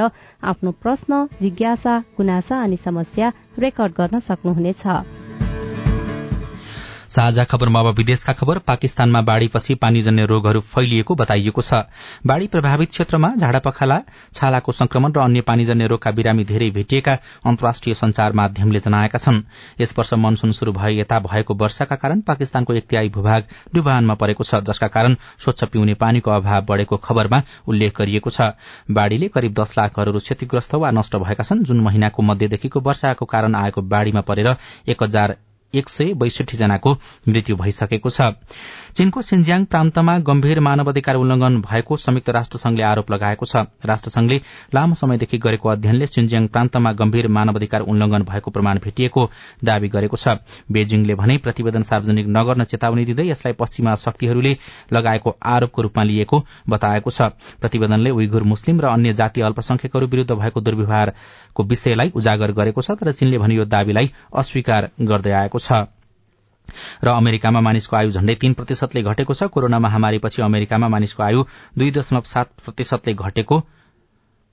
आफ्नो 0.52 0.72
प्रश्न 0.84 1.26
जिज्ञासा 1.42 1.98
गुनासा 2.18 2.62
अनि 2.64 2.78
समस्या 2.78 3.34
रेकर्ड 3.60 3.94
गर्न 3.98 4.20
सक्नुहुनेछ। 4.30 4.84
साझा 7.10 7.44
खबरमा 7.44 7.80
अब 7.80 7.88
विदेशका 7.96 8.34
खबर 8.34 8.58
पाकिस्तानमा 8.60 9.22
बाढ़ीपछि 9.22 9.76
पानीजन्य 9.76 10.26
रोगहरू 10.26 10.60
फैलिएको 10.62 11.16
बताइएको 11.16 11.62
छ। 11.62 11.74
बाढ़ी 12.26 12.48
प्रभावित 12.48 12.90
क्षेत्रमा 12.90 13.30
झाडापखाला 13.36 14.00
छालाको 14.34 14.72
संक्रमण 14.72 15.14
र 15.14 15.20
अन्य 15.20 15.42
पानीजन्य 15.42 15.88
रोगका 15.88 16.12
बिरामी 16.12 16.44
धेरै 16.44 16.70
भेटिएका 16.70 17.18
अन्तर्राष्ट्रिय 17.46 17.96
संचार 17.96 18.34
माध्यमले 18.34 18.80
जनाएका 18.80 19.18
छन्। 19.18 19.42
यस 19.82 19.94
वर्ष 19.98 20.14
मनसून 20.16 20.52
शुरू 20.52 20.72
भए 20.74 20.94
यता 20.94 21.20
भएको 21.22 21.54
वर्षाका 21.54 21.96
कारण 21.96 22.22
पाकिस्तानको 22.22 22.74
एक 22.74 23.12
भूभाग 23.14 23.44
डुबानमा 23.76 24.14
परेको 24.16 24.44
छ 24.44 24.64
जसका 24.64 24.88
कारण 24.90 25.16
स्वच्छ 25.44 25.64
पिउने 25.66 25.94
पानीको 25.96 26.32
अभाव 26.32 26.66
बढ़ेको 26.66 26.98
खबरमा 26.98 27.42
उल्लेख 27.68 27.98
गरिएको 27.98 28.30
छ। 28.30 28.52
बाढ़ीले 28.92 29.28
करिब 29.28 29.54
दश 29.54 29.78
लाख 29.78 30.00
घरहरू 30.00 30.20
क्षतिग्रस्त 30.20 30.76
वा 30.76 30.92
नष्ट 30.92 31.16
भएका 31.18 31.44
छन्। 31.44 31.64
जुन 31.64 31.80
महिनाको 31.82 32.24
मध्यदेखिको 32.24 32.80
वर्षाको 32.82 33.26
कारण 33.26 33.56
आएको 33.56 33.82
बाढ़ीमा 33.84 34.22
परेर 34.22 34.56
एक 34.88 35.04
हजार 35.04 35.36
एक 35.74 35.90
सय 35.90 36.14
बैसठी 36.14 36.58
जनाको 36.58 36.92
मृत्यु 37.28 37.56
भइसकेको 37.56 38.10
छ। 38.10 38.22
चीनको 38.96 39.22
सिन्ज्याङ 39.22 39.64
प्रान्तमा 39.66 40.18
गम्भीर 40.22 40.60
मानवाधिकार 40.60 41.16
उल्लंघन 41.16 41.60
भएको 41.62 41.98
संयुक्त 41.98 42.30
राष्ट्र 42.30 42.58
संघले 42.58 42.84
आरोप 42.84 43.12
लगाएको 43.12 43.46
छ। 43.46 43.66
राष्ट्रसंघले 43.86 44.38
लामो 44.76 44.94
समयदेखि 44.96 45.38
गरेको 45.38 45.70
अध्ययनले 45.70 46.08
सिन्ज्याङ 46.08 46.48
प्रान्तमा 46.48 46.92
गम्भीर 46.94 47.28
मानवाधिकार 47.30 47.82
उल्लंघन 47.84 48.24
भएको 48.24 48.52
प्रमाण 48.52 48.80
भेटिएको 48.84 49.30
दावी 49.64 49.88
गरेको 49.90 50.18
छ। 50.18 50.38
बेजिङले 50.72 51.16
भने 51.16 51.38
प्रतिवेदन 51.40 51.82
सार्वजनिक 51.84 52.28
नगर्न 52.30 52.64
चेतावनी 52.66 53.06
दिँदै 53.06 53.28
यसलाई 53.30 53.54
पश्चिमा 53.56 53.96
शक्तिहरूले 53.96 54.54
लगाएको 54.94 55.36
आरोपको 55.44 55.82
रूपमा 55.82 56.04
लिएको 56.04 56.44
बताएको 56.70 57.10
छ। 57.10 57.34
प्रतिवेदनले 57.62 58.10
उइघुर 58.12 58.44
मुस्लिम 58.44 58.82
र 58.82 58.94
अन्य 58.94 59.14
जातीय 59.14 59.44
अल्पसंख्यकहरू 59.44 60.08
विरूद्ध 60.08 60.32
भएको 60.34 60.62
दुर्व्यवहारको 60.62 61.64
विषयलाई 61.66 62.12
उजागर 62.14 62.52
गरेको 62.54 62.82
छ 62.82 62.92
तर 62.94 63.12
चीनले 63.14 63.38
भने 63.38 63.56
यो 63.56 63.66
दावीलाई 63.66 64.12
अस्वीकार 64.36 64.90
गर्दै 65.02 65.32
आएको 65.34 65.60
छ। 65.60 65.63
र 65.70 67.08
अमेरिकामा 67.10 67.60
मानिसको 67.62 67.96
आयु 67.98 68.10
झण्डै 68.12 68.36
तीन 68.42 68.54
प्रतिशतले 68.54 69.02
घटेको 69.04 69.34
छ। 69.34 69.44
कोरोना 69.54 69.80
महामारीपछि 69.80 70.42
अमेरिकामा 70.44 70.88
मानिसको 70.90 71.24
आयु 71.24 71.44
दुई 71.78 71.92
दशमलव 71.92 72.26
सात 72.26 72.48
प्रतिशतले 72.66 73.14
घटेको 73.14 73.62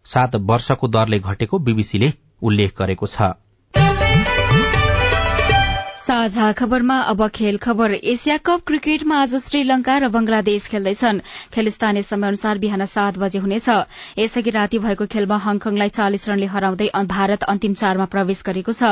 सात 0.06 0.36
वर्षको 0.50 0.88
दरले 0.88 1.18
घटेको 1.20 1.58
बीबीसीले 1.58 2.12
उल्लेख 2.42 2.70
गरेको 2.78 3.06
छ। 3.06 3.49
साझा 6.10 6.50
खबरमा 6.52 6.94
अब 7.06 7.20
खेल 7.28 7.56
खबर। 7.56 7.92
एसिया 7.94 8.36
कप 8.36 8.62
क्रिकेटमा 8.66 9.16
आज 9.16 9.34
श्रीलंका 9.36 9.96
र 9.96 10.08
बंगलादेश 10.10 10.66
खेल्दैछन्। 10.68 11.20
खेल 11.54 11.68
स्थानीय 11.70 12.02
समय 12.02 12.26
अनुसार 12.26 12.58
बिहान 12.58 12.84
सात 12.84 13.18
बजे 13.18 13.38
हुनेछ। 13.38 13.68
यसअघि 14.18 14.50
राति 14.50 14.78
भएको 14.78 15.06
खेलमा 15.06 15.36
हङकङलाई 15.38 15.88
चालिस 15.88 16.28
रनले 16.28 16.46
हराउँदै 16.50 16.90
भारत 17.06 17.42
अन्तिम 17.46 17.74
चारमा 17.74 18.06
प्रवेश 18.10 18.42
गरेको 18.42 18.72
छ। 18.72 18.90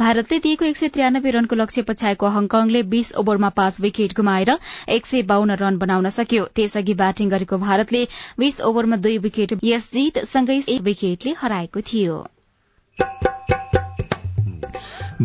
भारतले 0.00 0.38
दिएको 0.42 0.64
एक 0.64 0.76
सय 0.76 0.88
त्रियानब्बे 0.90 1.30
रनको 1.38 1.54
लक्ष्य 1.54 1.82
पछ्याएको 1.86 2.26
हङकङले 2.34 2.82
बीस 2.90 3.14
ओभरमा 3.14 3.54
पाँच 3.54 3.80
विकेट 3.80 4.18
गुमाएर 4.18 4.58
एक 4.90 5.06
सय 5.06 5.22
बाहन्न 5.22 5.62
रन 5.62 5.78
बनाउन 5.78 6.10
सक्यो। 6.10 6.50
त्यसअघि 6.50 6.94
ब्याटिङ 6.98 7.30
गरेको 7.30 7.62
भारतले 7.62 8.06
बीस 8.38 8.60
ओभरमा 8.66 8.96
दुई 9.06 9.18
विकेट 9.22 9.58
यस 9.64 9.90
जीतसँगै 9.92 10.58
एक 10.66 10.82
विकेटले 10.82 11.38
हराएको 11.38 11.86
थियो। 11.86 12.24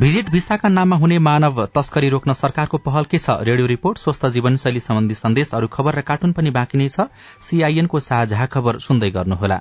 भिजिट 0.04 0.30
भिसाका 0.32 0.70
नाममा 0.70 0.96
हुने 0.98 1.18
मानव 1.28 1.66
तस्करी 1.76 2.10
रोक्न 2.10 2.34
सरकारको 2.42 2.78
पहल 2.86 3.06
के 3.12 3.18
छ 3.26 3.38
रेडियो 3.50 3.68
रिपोर्ट 3.74 3.98
स्वस्थ 3.98 4.26
जीवनशैली 4.38 4.80
सम्बन्धी 4.88 5.16
सन्देश 5.24 5.54
अरू 5.60 5.68
खबर 5.74 5.96
र 6.00 6.02
कार्टुन 6.12 6.32
पनि 6.40 6.56
बाँकी 6.60 6.78
नै 6.84 6.88
छ 6.96 7.08
सीआईएनको 7.50 8.00
साझा 8.12 8.46
खबर 8.56 8.80
सुन्दै 8.88 9.12
गर्नुहोला 9.20 9.60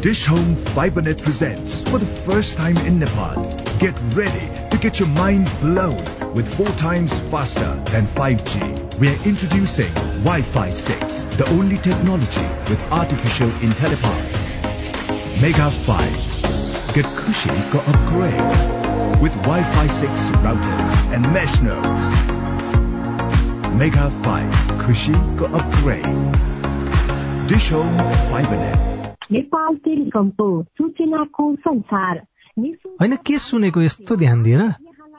Dish 0.00 0.26
Home 0.26 0.54
FiberNet 0.74 1.22
presents 1.22 1.80
for 1.88 1.98
the 1.98 2.06
first 2.26 2.56
time 2.56 2.76
in 2.76 3.00
Nepal. 3.00 3.38
Get 3.80 3.98
ready 4.14 4.44
to 4.70 4.78
get 4.78 5.00
your 5.00 5.08
mind 5.08 5.50
blown 5.60 5.96
with 6.34 6.52
four 6.54 6.68
times 6.82 7.12
faster 7.32 7.72
than 7.90 8.06
5G. 8.06 8.70
We 9.00 9.08
are 9.08 9.18
introducing 9.24 9.92
Wi-Fi 10.22 10.70
6, 10.70 11.20
the 11.36 11.50
only 11.50 11.78
technology 11.78 12.48
with 12.70 12.80
artificial 12.92 13.50
intelligence. 13.60 14.42
Mega 15.42 15.70
5. 15.92 16.94
Get 16.94 17.04
Kushi 17.18 17.54
go 17.72 17.80
upgrade 17.94 18.77
with 19.22 19.36
Wi-Fi 19.46 19.86
6 19.98 20.26
routers 20.46 20.90
and 21.16 21.28
mesh 21.34 21.56
nodes. 21.62 22.04
Mega 23.80 24.06
5 24.26 24.86
खुशी 24.86 25.12
को 25.12 25.44
upgrade 25.58 26.06
dish 27.48 27.72
home 27.72 27.98
fibernet 28.32 29.06
Nepal 29.32 29.76
टेलिकमको 29.76 30.62
सूचनाको 30.62 31.54
संसार 31.54 32.22
होइन 33.00 33.16
के 33.26 33.38
सुनेको 33.38 33.82
यस्तो 33.82 34.16
ध्यान 34.16 34.42
दिएर 34.42 34.62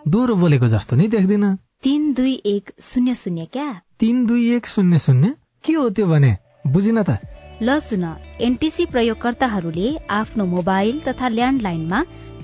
दोहोरो 0.07 0.35
बोलेको 0.35 0.67
जस्तो 0.67 0.95
नै 0.95 1.07
देख्दिन। 1.07 1.55
तीन 1.83 2.13
दुई 2.13 2.41
एक 2.45 2.71
शून्य 2.81 3.15
शून्य 3.15 3.45
क्या? 3.45 3.81
तीन 3.99 4.25
दुई 4.25 4.55
एक 4.55 4.65
शून्य 4.67 4.99
शून्य? 4.99 5.33
के 5.63 5.73
हो 5.73 5.89
त्यो 5.89 6.07
भने? 6.07 6.37
बुझिन 6.67 7.03
त। 7.03 7.17
ल 7.61 7.79
सुन 7.79 8.03
एनटिसी 8.41 8.85
प्रयोगकर्ताहरूले 8.85 9.97
आफ्नो 10.09 10.45
मोबाइल 10.45 10.99
तथा 10.99 11.27
ल्यान्डलाइनमा 11.27 12.03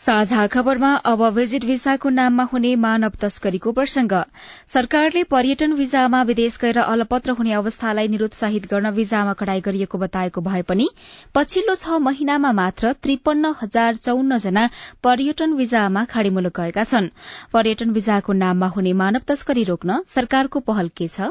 साझा 0.00 0.46
खबरमा 0.46 0.90
अब 1.08 1.22
भिजिट 1.36 1.64
भिसाको 1.66 2.10
नाममा 2.10 2.44
हुने 2.50 2.68
मानव 2.82 3.16
तस्करीको 3.20 3.72
प्रसंग। 3.72 4.12
सरकारले 4.74 5.22
पर्यटन 5.32 5.74
भिजामा 5.76 6.22
विदेश 6.30 6.56
गएर 6.60 6.78
अलपत्र 6.82 7.30
हुने 7.40 7.52
अवस्थालाई 7.52 8.08
निरुत्साहित 8.08 8.68
गर्न 8.70 8.90
भिजामा 8.98 9.32
कडाई 9.40 9.60
गरिएको 9.66 9.98
बताएको 9.98 10.40
भए 10.46 10.62
पनि 10.70 10.86
पछिल्लो 11.34 11.74
छ 11.74 11.98
महिनामा 12.06 12.52
मात्र 12.60 12.92
त्रिपन्न 13.02 13.52
हजार 13.60 14.00
चौन्न 14.06 14.38
जना 14.46 14.64
पर्यटन 15.04 15.52
भिजामा 15.60 16.04
खाड़ी 16.14 16.30
मुलुक 16.30 16.60
गएका 16.60 16.84
छन्। 16.84 17.10
पर्यटन 17.52 17.92
भिजाको 17.92 18.38
नाममा 18.40 18.72
हुने 18.78 18.92
मानव 19.02 19.28
तस्करी 19.28 19.64
रोक्न 19.64 20.00
सरकारको 20.14 20.64
पहल 20.72 20.88
के 20.96 21.08
छ? 21.08 21.30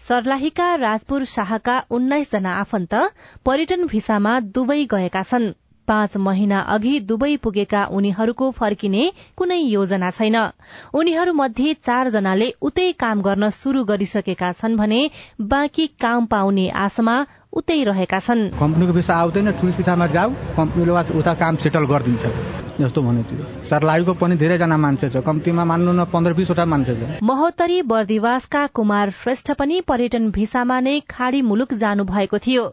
सर्लाहीका 0.00 0.70
राजपुर 0.76 1.24
शाहका 1.26 1.76
उन्नाइस 1.90 2.32
जना 2.32 2.54
आफन्त 2.60 2.94
पर्यटन 3.46 3.86
भिसामा 3.88 4.38
दुवै 4.54 4.80
गएका 4.96 5.22
छन्। 5.24 5.52
पाँच 5.86 6.16
महिना 6.18 6.60
अघि 6.74 6.98
दुवै 7.02 7.36
पुगेका 7.36 7.84
उनीहरूको 7.90 8.50
फर्किने 8.50 9.02
कुनै 9.36 9.58
योजना 9.58 10.10
छैन। 10.10 10.36
उनीहरू 10.94 11.32
मध्ये 11.32 11.74
चारजनाले 11.80 12.48
उतै 12.62 12.90
काम 12.98 13.22
गर्न 13.22 13.50
शुरू 13.52 13.84
गरिसकेका 13.84 14.52
छन् 14.52 14.76
भने 14.76 15.00
बाँकी 15.46 15.86
काम 16.00 16.26
पाउने 16.26 16.68
आशमा 16.80 17.16
उतै 17.54 17.82
रहेका 17.84 18.18
छन्। 18.18 18.40
कम्पनीको 18.58 18.92
भिसा 18.92 19.14
आउँदैन 19.14 19.50
टुरिस्ट 19.58 19.78
भिसामा 19.78 20.06
जाऊ 20.10 20.30
कम्पनीले 20.56 20.92
उता 21.18 21.34
काम 21.34 21.56
सेटल 21.62 21.84
गरिदिन्छ। 21.86 22.24
जस्तो 22.74 23.02
भन्यो 23.02 23.22
त्यो 23.22 23.44
सर्लाहीको 23.70 24.12
पनि 24.18 24.36
धेरैजना 24.36 24.76
मान्छे 24.76 25.08
छ। 25.08 25.22
कम्तीमा 25.22 25.64
मान्नु 25.64 25.92
न 25.92 26.04
पन्ध्र 26.10 26.32
बिसवटा 26.34 26.64
मान्छे 26.66 26.94
छ। 26.94 27.22
महोत्तरी 27.22 27.82
बर्दिवासका 27.86 28.66
कुमार 28.74 29.10
श्रेष्ठ 29.14 29.52
पनि 29.54 29.80
पर्यटन 29.86 30.30
भिसामा 30.30 30.78
नै 30.80 30.98
खाड़ी 31.06 31.42
मुलुक 31.42 31.74
जानु 31.78 32.04
भएको 32.04 32.38
थियो। 32.38 32.64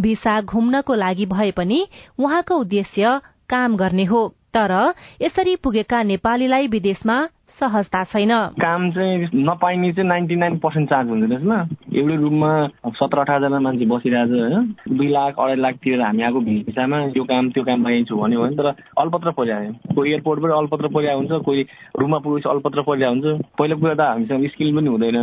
भिसा 0.00 0.40
घुम्नको 0.42 0.94
लागि 0.94 1.26
भए 1.26 1.50
पनि 1.50 1.78
उहाँको 2.18 2.54
उद्देश्य 2.54 3.20
काम 3.50 3.76
गर्ने 3.76 4.04
हो। 4.04 4.22
तर 4.54 4.72
यसरी 5.22 5.56
पुगेका 5.56 6.02
नेपालीलाई 6.02 6.66
विदेशमा 6.68 7.16
सहजता 7.58 8.02
छैन। 8.04 8.32
काम 8.60 8.90
चाहिँ 8.92 9.28
नपाइने 9.34 9.92
चाहिँ 9.92 10.08
नाइन्टी 10.08 10.36
नाइन 10.36 10.58
पर्सेन्ट 10.58 10.88
चार्ज 10.90 11.08
हुन्छ 11.08 11.28
त्यसमा। 11.28 11.58
एउटै 11.94 12.16
रुममा 12.16 12.52
सत्र 12.98 13.18
अठारजना 13.18 13.58
मान्छे 13.60 13.86
बसिरहेको 13.86 14.34
छ 14.34 14.40
होइन। 14.40 14.74
दुई 14.96 15.08
लाख 15.08 15.38
अढाई 15.38 15.56
लाख 15.56 15.74
तिरेर 15.82 16.00
हामी 16.02 16.22
आएको 16.22 16.40
भिसामा 16.40 16.98
यो 17.16 17.24
काम 17.24 17.50
त्यो 17.50 17.64
काम 17.64 17.84
पाइन्छु 17.84 18.16
भन्यो 18.16 18.40
भने 18.42 18.56
तर 18.56 18.68
अल्पत्र 18.98 19.30
परिरहेको 19.38 19.94
कोही 19.94 20.12
एयरपोर्टबाट 20.12 20.52
अल्पत्र 20.52 20.88
परिरहेको 20.94 21.18
हुन्छ 21.18 21.44
कोही 21.44 21.62
रुममा 21.98 22.18
पुगेपछि 22.18 22.48
अल्पत्र 22.48 22.82
परिरहेको 22.88 23.14
हुन्छ। 23.14 23.42
पहिलो 23.58 23.76
कुरा 23.76 23.94
त 23.94 24.00
हामीसँग 24.00 24.46
स्किल 24.48 24.74
पनि 24.76 24.88
हुँदैन। 24.88 25.18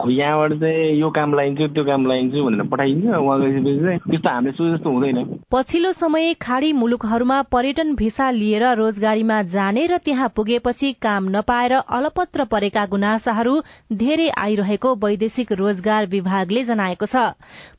अब 0.00 0.10
यहाँबाट 0.10 0.52
चाहिँ 0.60 0.98
यो 1.00 1.10
काम 1.10 1.34
लाइन्छु 1.34 1.66
त्यो 1.74 1.84
काम 1.84 2.06
लाइन्छु 2.08 2.44
भनेर 2.44 2.66
पठाइन्छ। 2.72 3.04
उहाँ 3.06 3.38
गएपछि 3.40 3.76
चाहिँ 3.80 3.98
त्यस्तो 4.00 4.28
हामीले 4.30 4.52
सोचे 4.52 4.76
जस्तो 4.76 4.90
हुँदैन। 4.90 5.18
पछिल्लो 5.52 5.92
समय 5.92 6.34
खाड़ी 6.40 6.72
मुलुकहरूमा 6.72 7.40
पर्यटन 7.52 7.94
भिसा 7.94 8.30
लिएर 8.30 8.64
रोजगारीमा 8.78 9.42
जाने 9.54 9.86
र 9.86 9.98
त्यहाँ 10.04 10.28
पुगेपछि 10.36 10.92
काम 11.02 11.28
नपाएर 11.36 11.69
अलपत्र 11.78 12.44
परेका 12.44 12.86
गुनासाहरू 12.86 13.60
धेरै 13.92 14.28
आइरहेको 14.36 14.94
वैदेशिक 14.94 15.52
रोजगार 15.52 16.06
विभागले 16.06 16.64
जनाएको 16.64 17.06
छ। 17.06 17.16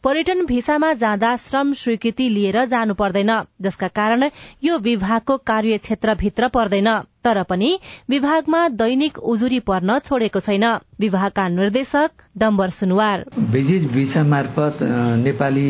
पर्यटन 0.04 0.46
भिसामा 0.46 0.92
जाँदा 0.94 1.36
श्रम 1.38 1.72
स्वीकृति 1.74 2.30
लिएर 2.30 2.64
जानु 2.66 2.94
पर्दैन 2.94 3.32
जसका 3.62 3.88
कारण 3.88 4.30
यो 4.64 4.78
विभागको 4.80 5.38
कार्यक्षेत्रभित्र 5.38 6.48
पर्दैन। 6.48 6.90
तर 7.24 7.42
पनि 7.44 7.78
विभागमा 8.10 8.68
दैनिक 8.82 9.18
उजुरी 9.22 9.60
पर्न 9.60 9.98
छोडेको 10.00 10.40
छैन। 10.40 10.64
विभागका 11.00 11.48
निर्देशक 11.50 12.10
डम्बर 12.38 12.70
सुनवार। 12.70 13.26
भिजिट 13.54 13.84
भिसा 13.92 14.24
मार्फत 14.24 14.78
नेपाली 15.22 15.70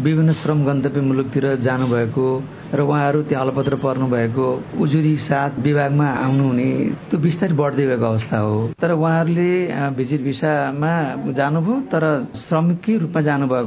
विभिन्न 0.00 0.32
श्रम 0.32 0.64
गन्तव्य 0.64 1.00
मुलुकतिर 1.00 1.54
जानुभएको 1.60 2.26
र 2.74 2.80
उहाँहरू 2.80 3.22
त्यहाँ 3.22 3.44
अलपत्र 3.44 3.76
पर्नु 3.76 4.06
भएको 4.08 4.46
उजुरी 4.82 5.16
साथ 5.20 5.58
विभागमा 5.60 6.06
आउनुहुने 6.24 6.68
त्यो 7.10 7.20
बिस्तारै 7.20 7.54
बढ्दै 7.54 7.86
गएको 7.86 8.06
अवस्था 8.06 8.38
हो। 8.38 8.56
तर 8.80 8.92
उहाँहरूले 8.92 9.52
भिजिट 9.96 10.20
भिसामा 10.22 10.94
जानुभयो 11.36 11.80
तर 11.92 12.04
श्रमिकै 12.40 12.96
रूपमा 12.98 13.20
जानुभएको 13.22 13.65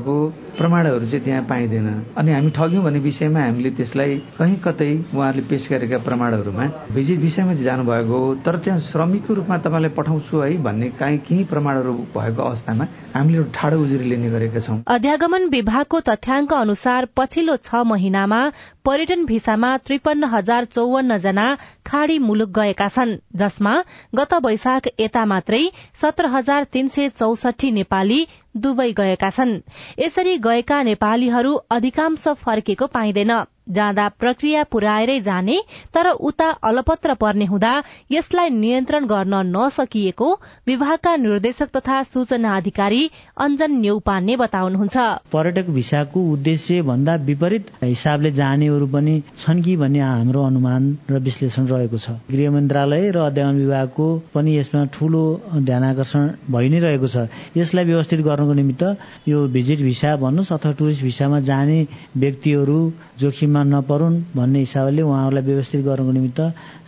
प्रमाणहरू 0.58 1.06
चाहिँ 1.06 1.24
त्यहाँ 1.26 1.44
पाइँदैन। 1.50 1.88
अनि 2.18 2.32
हामी 2.32 2.50
ठग्यौँ 2.56 2.84
भन्ने 2.84 3.00
विषयमा 3.00 3.40
हामीले 3.40 3.70
त्यसलाई 3.80 4.16
कहीँ 4.40 4.58
कतै 4.66 4.92
उहाँहरूले 5.16 5.48
पेश 5.50 5.68
गरेका 5.72 5.98
प्रमाणहरूमा 6.08 6.66
भिजिट 6.96 7.20
विषयमा 7.20 7.54
चाहिँ 7.54 7.66
जानुभएको 7.66 8.18
हो। 8.20 8.36
तर 8.46 8.58
त्यहाँ 8.64 8.80
श्रमिकको 8.80 9.34
रूपमा 9.34 9.58
तपाईँलाई 9.58 9.92
पठाउँछु 9.98 10.40
है 10.40 10.58
भन्ने 10.64 10.90
काहीँ 11.00 11.18
केही 11.28 11.44
प्रमाणहरू 11.52 11.94
भएको 12.16 12.42
अवस्थामा 12.44 12.86
हामीले 13.16 13.44
ठाडो 13.56 13.78
उजुरी 13.80 14.10
लिने 14.10 14.30
गरेका 14.30 14.60
छौँ। 14.60 14.84
अध्यागमन 14.88 15.48
विभागको 15.50 16.00
तथ्याङ्क 16.10 16.54
अनुसार 16.54 17.08
पछिल्लो 17.18 17.56
छ 17.58 17.84
महिनामा 17.86 18.42
पर्यटन 18.86 19.26
भिसामा 19.26 19.78
त्रिपन्न 19.78 20.24
हजार 20.34 20.66
चौवन्न 20.66 21.18
जना 21.18 21.48
खाड़ी 21.86 22.18
मुलुक 22.20 22.50
गएका 22.50 22.88
छन् 22.88 23.18
जसमा 23.36 23.74
गत 24.16 24.34
वैशाख 24.46 24.88
यता 25.00 25.26
मात्रै 25.26 25.64
सत्र 26.02 26.26
हजार 26.28 26.64
तीन 26.74 26.88
सय 26.88 27.10
चौसठी 27.10 27.72
नेपाली 27.72 28.20
दुवै 28.56 28.92
गएका 28.92 29.30
छन्। 29.30 29.60
यसरी 30.00 30.38
गएका 30.38 30.82
नेपालीहरू 30.84 31.56
अधिकांश 31.72 32.28
फर्केको 32.28 32.88
पाइँदैन। 32.88 33.32
जाँदा 33.72 34.08
प्रक्रिया 34.20 34.64
पुर्याएरै 34.72 35.20
जाने 35.22 35.58
तर 35.94 36.10
उता 36.22 36.50
अलपत्र 36.64 37.14
पर्ने 37.16 37.46
हुँदा 37.46 37.72
यसलाई 38.12 38.50
नियन्त्रण 38.52 39.06
गर्न 39.06 39.36
नसकिएको 39.48 40.30
विभागका 40.68 41.16
निर्देशक 41.18 41.70
तथा 41.78 42.02
सूचना 42.06 42.56
अधिकारी 42.58 43.02
अञ्जन 43.38 43.72
न्यौपाने 43.80 44.36
बताउनुहुन्छ। 44.38 44.98
पर्यटक 45.34 45.70
भिसाको 45.70 46.20
उद्देश्य 46.32 46.82
भन्दा 46.82 47.16
विपरीत 47.30 47.68
हिसाबले 47.84 48.32
जानेहरू 48.32 48.88
पनि 48.88 49.22
छन् 49.38 49.62
कि 49.64 49.76
भन्ने 49.78 50.00
हाम्रो 50.02 50.44
अनुमान 50.44 50.98
र 51.10 51.20
विश्लेषण 51.20 51.68
रहेको 51.68 51.98
छ। 51.98 52.18
गृह 52.32 52.52
मन्त्रालय 52.52 53.12
र 53.12 53.18
अध्ययन 53.26 53.56
विभागको 53.60 54.08
पनि 54.34 54.58
यसमा 54.58 54.86
ठूलो 54.94 55.24
ध्यान 55.56 55.84
आकर्षण 55.84 56.30
भइ 56.52 56.70
नै 56.70 56.80
रहेको 56.80 57.08
छ। 57.08 57.28
यसलाई 57.58 57.86
व्यवस्थित 57.86 58.20
गर्नको 58.22 58.54
निमित्त 58.54 58.84
यो 59.28 59.48
भिजिट 59.48 59.80
भिसा 59.82 60.16
भन्नुहोस् 60.18 60.54
अथवा 60.54 60.72
टुरिस्ट 60.80 61.04
भिसामा 61.04 61.40
जाने 61.50 61.80
व्यक्तिहरू 62.18 62.80
जोखिममा 63.20 63.59
नपरुन् 63.64 64.22
भन्ने 64.36 64.60
हिसाबले 64.60 65.02
उहाँहरूलाई 65.02 65.44
व्यवस्थित 65.44 65.86
गर्नको 65.86 66.12
निमित्त 66.12 66.40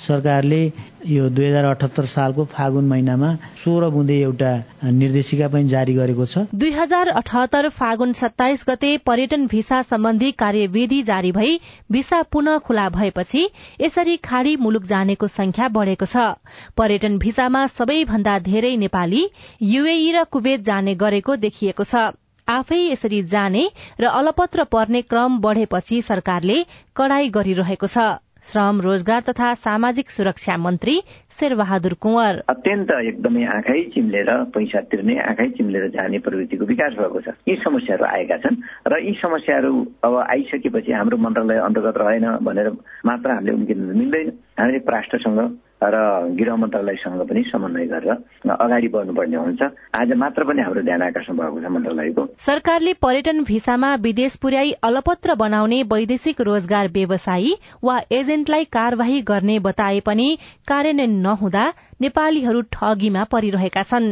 सरकारले 0.08 0.62
यो 1.08 1.30
दुई 1.30 1.46
हजार 1.46 1.66
अठहत्तर 1.66 2.06
सालको 2.06 2.46
फागुन 2.46 2.88
महिनामा 2.88 3.30
सोह्र 3.64 3.90
बुँदे 3.90 4.18
एउटा 4.22 4.52
निर्देशिका 4.92 5.48
पनि 5.48 5.68
जारी 5.68 5.94
गरेको 5.94 6.26
छ। 6.26 6.46
दुई 6.56 6.72
हजार 6.72 7.08
अठहत्तर 7.10 7.70
फागुन 7.70 8.14
सत्ताइस 8.14 8.66
गते 8.70 8.98
पर्यटन 9.06 9.48
भिसा 9.48 9.82
सम्बन्धी 9.84 10.32
कार्यविधि 10.44 11.02
जारी 11.04 11.32
भई 11.32 11.60
भिसा 11.92 12.22
पुनः 12.32 12.58
खुला 12.68 12.88
भएपछि 12.90 13.48
यसरी 13.82 14.18
खाड़ी 14.24 14.56
मुलुक 14.58 14.86
जानेको 14.86 15.28
संख्या 15.30 15.68
बढ़ेको 15.70 16.06
छ। 16.06 16.30
पर्यटन 16.78 17.18
भिसामा 17.18 17.66
सबैभन्दा 17.76 18.40
धेरै 18.48 18.76
नेपाली 18.78 19.24
युएई 19.68 20.12
र 20.12 20.24
कुवेत 20.32 20.62
जाने 20.64 20.96
गरेको 20.96 21.36
देखिएको 21.38 21.84
छ। 21.84 22.12
आफै 22.48 22.82
यसरी 22.82 23.22
जाने 23.28 23.64
र 24.00 24.06
अलपत्र 24.14 24.64
पर्ने 24.64 25.02
क्रम 25.02 25.40
बढ़ेपछि 25.40 26.02
सरकारले 26.02 26.58
कड़ाई 26.96 27.30
गरिरहेको 27.30 27.88
छ। 27.88 28.20
श्रम 28.42 28.82
रोजगार 28.82 29.22
तथा 29.22 29.54
सामाजिक 29.54 30.10
सुरक्षा 30.10 30.56
मन्त्री 30.58 30.96
शेरबहादुर 31.30 31.94
कुंवर। 31.94 32.42
अत्यन्त 32.50 32.92
एकदमै 32.92 33.44
आँखै 33.46 33.82
चिम्लेर 33.94 34.30
पैसा 34.50 34.82
तिर्ने 34.90 35.18
आँखै 35.22 35.48
चिम्लेर 35.58 35.88
जाने 35.94 36.20
प्रवृत्तिको 36.20 36.66
विकास 36.66 36.94
भएको 36.98 37.22
छ। 37.22 37.38
यी 37.46 37.56
समस्याहरू 37.62 38.06
आएका 38.06 38.38
छन् 38.42 38.58
र 38.90 38.94
यी 39.06 39.14
समस्याहरू 39.22 39.74
अब 40.02 40.14
आइसकेपछि 40.26 40.92
हाम्रो 40.92 41.18
मन्त्रालय 41.18 41.60
अन्तर्गत 41.62 41.98
रहेन 42.02 42.26
भनेर 42.42 42.70
मात्र 43.06 43.30
हामीले 43.30 43.54
उम्किन 43.54 43.78
मिल्दैन। 44.02 44.30
हामीले 44.58 44.80
राष्ट्रसँग 44.90 45.40
र 45.84 45.98
गृह 46.38 46.56
मन्त्रालयसँग 46.56 47.22
पनि 47.30 47.42
समन्वय 47.44 47.86
गरेर 47.86 48.12
अगाडि 48.54 48.88
बढ्नुपर्ने 48.88 49.38
हुन्छ। 49.38 49.62
आज 49.98 50.12
मात्र 50.14 50.44
पनि 50.44 50.62
हाम्रो 50.62 50.82
ध्यान 50.82 51.02
आकर्षण 51.02 51.34
भएको 51.34 51.62
छ 51.62 51.72
मन्त्रालयको। 51.72 52.26
सरकारले 52.40 52.94
पर्यटन 53.02 53.44
भिसामा 53.44 53.94
विदेश 53.96 54.36
पुर्याई 54.36 54.72
अलपत्र 54.84 55.36
बनाउने 55.36 55.82
वैदेशिक 55.84 56.42
रोजगार 56.42 56.88
व्यवसायी 56.90 57.54
वा 57.84 57.98
एजेन्टलाई 58.12 58.66
कार्यवाही 58.72 59.22
गर्ने 59.22 59.58
बताए 59.60 60.00
पनि 60.06 60.28
कार्यान्वयन 60.68 61.18
नहुँदा 61.22 61.66
नेपालीहरू 62.02 62.62
ठगीमा 62.74 63.24
परिरहेका 63.32 63.84
छन्। 63.84 64.08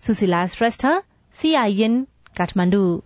सुशीला 0.00 0.44
श्रेष्ठ 0.46 0.86
सीआईएन 1.38 2.02
काठमाडौँ। 2.38 3.00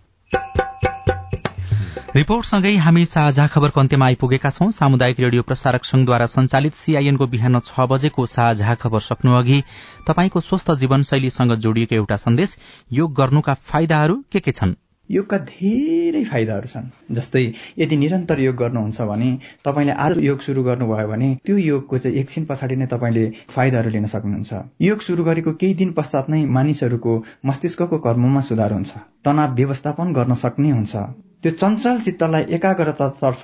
रिपोर्टसँगै 2.15 2.69
हामी 2.77 3.03
साझा 3.05 3.45
खबरको 3.47 3.79
अन्त्यमा 3.79 4.05
आइपुगेका 4.05 4.49
छौं। 4.49 4.69
सामुदायिक 4.71 5.19
रेडियो 5.19 5.43
प्रसारक 5.43 5.85
संघद्वारा 5.85 6.25
संचालित 6.25 6.75
सीआईएनको 6.75 7.27
बिहान 7.27 7.59
छ 7.59 7.87
बजेको 7.91 8.25
साझा 8.25 8.75
खबर 8.75 8.99
सक्नु 9.03 9.33
अघि 9.35 9.59
तपाईँको 10.07 10.39
स्वस्थ 10.39 10.71
जीवनशैलीसँग 10.79 11.55
जोडिएको 11.65 11.95
एउटा 11.95 12.17
सन्देश। 12.17 12.55
योग 12.91 13.13
गर्नुका 13.13 13.53
फाइदाहरू 13.65 14.15
के 14.31 14.39
के 14.39 14.51
छन्? 14.51 14.73
योगका 15.09 15.37
धेरै 15.51 16.23
फाइदाहरू 16.23 16.67
छन्। 16.67 16.89
जस्तै 17.11 17.43
यदि 17.79 17.97
निरन्तर 17.97 18.39
योग 18.39 18.55
गर्नुहुन्छ 18.55 19.01
भने 19.11 19.29
तपाईँले 19.65 19.99
आज 19.99 20.17
योग 20.23 20.39
सुरु 20.47 20.63
गर्नुभयो 20.63 21.07
भने 21.07 21.29
त्यो 21.45 21.57
योगको 21.57 21.97
चाहिँ 21.97 22.17
एकछिन 22.17 22.45
पछाडि 22.45 22.75
नै 22.75 22.87
तपाईँले 22.87 23.29
फाइदाहरू 23.51 23.89
लिन 23.89 24.07
सक्नुहुन्छ। 24.07 24.63
योग 24.81 24.99
सुरु 25.01 25.23
गरेको 25.23 25.53
केही 25.59 25.73
दिन 25.75 25.91
पश्चात 25.93 26.29
नै 26.29 26.43
मानिसहरूको 26.55 27.21
मस्तिष्कको 27.45 27.97
कर्ममा 27.99 28.41
सुधार 28.49 28.73
हुन्छ। 28.73 29.07
तनाव 29.25 29.55
व्यवस्थापन 29.55 30.13
गर्न 30.13 30.43
सक्ने 30.43 30.71
हुन्छ। 30.71 31.07
त्यो 31.47 31.55
चञ्चल 31.59 31.99
चित्तलाई 32.05 32.43
एकाग्रतातर्फ 32.55 33.43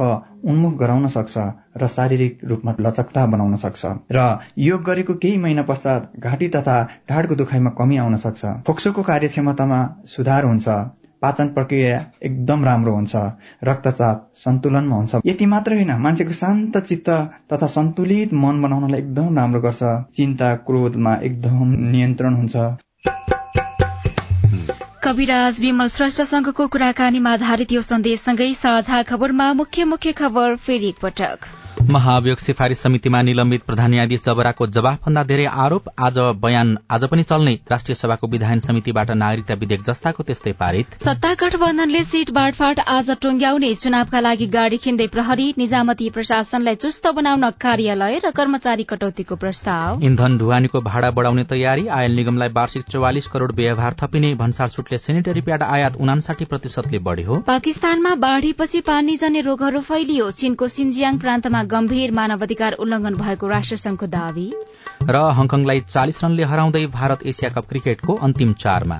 उन्मुख 0.51 0.73
गराउन 0.79 1.07
सक्छ 1.07 1.43
र 1.81 1.87
शारीरिक 1.87 2.39
रूपमा 2.43 2.73
लचकता 2.79 3.25
बनाउन 3.33 3.55
सक्छ 3.55 3.91
र 4.11 4.25
योग 4.59 4.83
गरेको 4.83 5.13
केही 5.23 5.37
महिना 5.37 5.63
पश्चात 5.69 6.19
घाँटी 6.19 6.49
तथा 6.55 6.75
ढाडको 7.09 7.35
दुखाइमा 7.35 7.71
कमी 7.79 7.97
आउन 8.03 8.17
सक्छ। 8.25 8.51
फोक्सोको 8.67 9.01
कार्यक्षमतामा 9.11 9.79
सुधार 10.15 10.43
हुन्छ। 10.43 10.67
पाचन 11.21 11.47
प्रक्रिया 11.55 12.05
एकदम 12.23 12.65
राम्रो 12.65 12.93
हुन्छ। 12.93 13.15
रक्तचाप 13.63 14.29
सन्तुलनमा 14.43 14.95
हुन्छ। 14.95 15.21
यति 15.25 15.45
मात्र 15.55 15.73
होइन 15.73 15.91
मान्छेको 16.03 16.39
शान्त 16.43 16.77
चित्त 16.87 17.09
तथा 17.53 17.67
सन्तुलित 17.79 18.33
मन 18.43 18.61
बनाउनलाई 18.61 18.99
एकदम 18.99 19.37
राम्रो 19.37 19.61
गर्छ। 19.61 19.83
चिन्ता 20.15 20.55
क्रोधमा 20.67 21.15
एकदम 21.29 21.77
नियन्त्रण 21.91 22.35
हुन्छ। 22.35 22.71
कविराज 25.13 25.59
विमल 25.61 25.87
श्रेष्ठसँगको 25.93 26.65
कुराकानीमा 26.67 27.31
आधारित 27.31 27.71
यो 27.71 27.81
सन्देशसँगै 27.81 28.53
साझा 28.57 29.01
खबरमा 29.05 29.53
मुख्य 29.53 29.83
मुख्य 29.85 30.11
खबर 30.11 30.55
फेरि 30.57 30.87
एकपटक। 30.89 31.45
महाभियोग 31.83 32.37
सिफारिश 32.37 32.77
समितिमा 32.77 33.21
निलम्बित 33.21 33.61
प्रधान 33.63 33.91
न्यायाधीश 33.91 34.21
जबराको 34.25 34.65
जवाफभन्दा 34.67 35.23
धेरै 35.23 35.45
आरोप 35.45 35.89
आज 35.99 36.17
बयान 36.41 36.77
आज 36.91 37.03
पनि 37.11 37.23
चल्ने 37.23 37.53
राष्ट्रिय 37.71 37.95
सभाको 37.95 38.27
विधायन 38.27 38.59
समितिबाट 38.59 39.11
नागरिकता 39.13 39.53
विधेयक 39.53 39.81
जस्ताको 39.83 40.23
त्यस्तै 40.23 40.51
पारित। 40.59 40.95
सत्ता 41.01 41.33
गठबन्धनले 41.41 42.03
सीट 42.03 42.31
बाँडफाँड 42.33 42.79
आज 42.87 43.09
टोंग्याउने 43.21 43.73
चुनावका 43.75 44.19
लागि 44.19 44.47
गाड़ी 44.47 44.77
खिन्दै 44.77 45.07
प्रहरी 45.07 45.47
निजामती 45.57 46.09
प्रशासनलाई 46.09 46.75
चुस्त 46.75 47.07
बनाउन 47.15 47.49
कार्यालय 47.61 48.19
र 48.25 48.31
कर्मचारी 48.31 48.83
कटौतीको 48.85 49.35
प्रस्ताव। 49.35 50.01
इन्धन 50.03 50.37
ढुवानीको 50.37 50.81
भाडा 50.83 51.11
बढ़ाउने 51.11 51.43
तयारी 51.51 51.87
आयल 51.89 52.15
निगमलाई 52.15 52.55
वार्षिक 52.55 52.83
चौवालिस 52.89 53.27
करोड़ 53.27 53.51
व्यवहार 53.53 53.95
थपिने 54.01 54.33
भन्सार 54.35 54.67
सुटले 54.69 54.97
सेनिटरी 54.99 55.41
प्याड 55.41 55.63
आयात 55.63 55.99
उनासाठी 55.99 56.45
प्रतिशतले 56.45 56.99
बढ़्यो। 57.01 57.43
पाकिस्तानमा 57.47 58.15
बाढ़ीपछि 58.23 58.81
पानीजन्य 58.87 59.41
रोगहरू 59.43 59.81
फैलियो। 59.83 60.31
चीनको 60.33 60.67
सिन्जियाङ 60.69 61.17
प्रान्तमा 61.19 61.63
गम्भीर 61.73 62.11
मानवाधिकार 62.11 62.73
उल्लंघन 62.79 63.15
भएको 63.15 63.47
राष्ट्रसंघको 63.47 64.07
दावी 64.07 64.47
र 65.09 65.25
हङकङलाई 65.37 65.79
चालिस 65.89 66.23
रनले 66.23 66.43
हराउँदै 66.43 66.85
भारत 66.93 67.25
एसिया 67.25 67.49
कप 67.49 67.69
क्रिकेटको 67.69 68.15
अन्तिम 68.23 68.53
चारमा। 68.63 68.97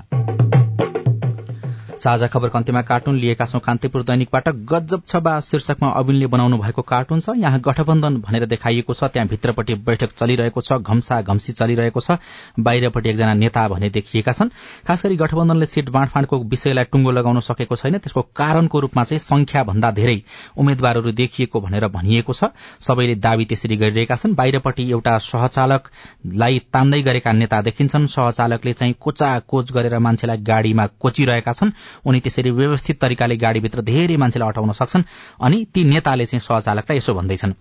साझा 2.02 2.26
खबरको 2.26 2.58
अन्त्यमा 2.58 2.80
कार्टुन 2.82 3.16
लिएका 3.16 3.44
छौं 3.46 3.60
कान्तिपुर 3.60 4.02
दैनिकबाट। 4.02 4.48
गजब 4.68 5.02
छ 5.06 5.16
बा 5.16 5.38
शीर्षकमा 5.40 5.88
अविनले 5.90 6.26
बनाउनु 6.26 6.56
भएको 6.58 6.82
कार्टुन 6.82 7.20
छ। 7.20 7.34
यहाँ 7.38 7.60
गठबन्धन 7.60 8.16
भनेर 8.20 8.46
देखाइएको 8.46 8.94
छ। 8.94 9.04
त्यहाँ 9.04 9.28
भित्रपट्टि 9.28 9.74
बैठक 9.86 10.12
चलिरहेको 10.12 10.60
छ। 10.60 10.72
घम्सा 10.74 11.20
घम्सी 11.22 11.52
चलिरहेको 11.52 12.00
छ। 12.00 12.18
बाहिरपट्टि 12.58 13.10
एकजना 13.10 13.34
नेता 13.34 13.66
भने 13.68 13.90
देखिएका 13.90 14.32
छन्। 14.32 14.50
खास 14.86 15.06
गरी 15.06 15.16
गठबन्धनले 15.16 15.66
सीट 15.66 15.90
बाँडफाँडको 15.90 16.38
विषयलाई 16.44 16.84
टुङ्गो 16.92 17.10
लगाउन 17.10 17.40
सकेको 17.40 17.76
छैन। 17.76 17.98
त्यसको 17.98 18.22
कारणको 18.36 18.80
रूपमा 18.80 19.04
चाहिँ 19.04 19.18
संख्या 19.20 19.62
भन्दा 19.64 19.90
धेरै 19.90 20.20
उम्मेद्वारहरू 20.58 21.12
देखिएको 21.12 21.60
भनेर 21.60 21.88
भनिएको 21.88 22.32
छ। 22.32 22.50
सबैले 22.80 23.14
दावी 23.22 23.44
त्यसरी 23.44 23.76
गरिरहेका 23.76 24.16
छन्। 24.16 24.34
बाहिरपट्टि 24.34 24.90
एउटा 24.90 25.18
सहचालकलाई 25.30 26.58
तान्दै 26.74 27.02
गरेका 27.02 27.32
नेता 27.32 27.62
देखिन्छन्। 27.62 28.06
सहचालकले 28.08 28.72
चाहिँ 28.72 28.94
कोचा 29.00 29.38
कोच 29.48 29.72
गरेर 29.72 29.98
मान्छेलाई 29.98 30.38
गाड़ीमा 30.42 30.86
कोचिरहेका 31.00 31.52
छन्। 31.52 31.72
उनी 32.06 32.20
त्यसरी 32.20 32.50
व्यवस्थित 32.50 33.00
तरिकाले 33.00 33.36
गाड़ीभित्र 33.36 33.82
धेरै 33.82 34.16
मान्छेलाई 34.16 34.48
अटाउन 34.48 34.72
सक्छन् 34.72 35.02
अनि 35.40 35.64
ती 35.74 35.84
नेताले 35.84 36.26
चाहिँ 36.26 36.40
सहचालकलाई 36.40 36.98
यसो 36.98 37.14
भन्दैछन् 37.14 37.52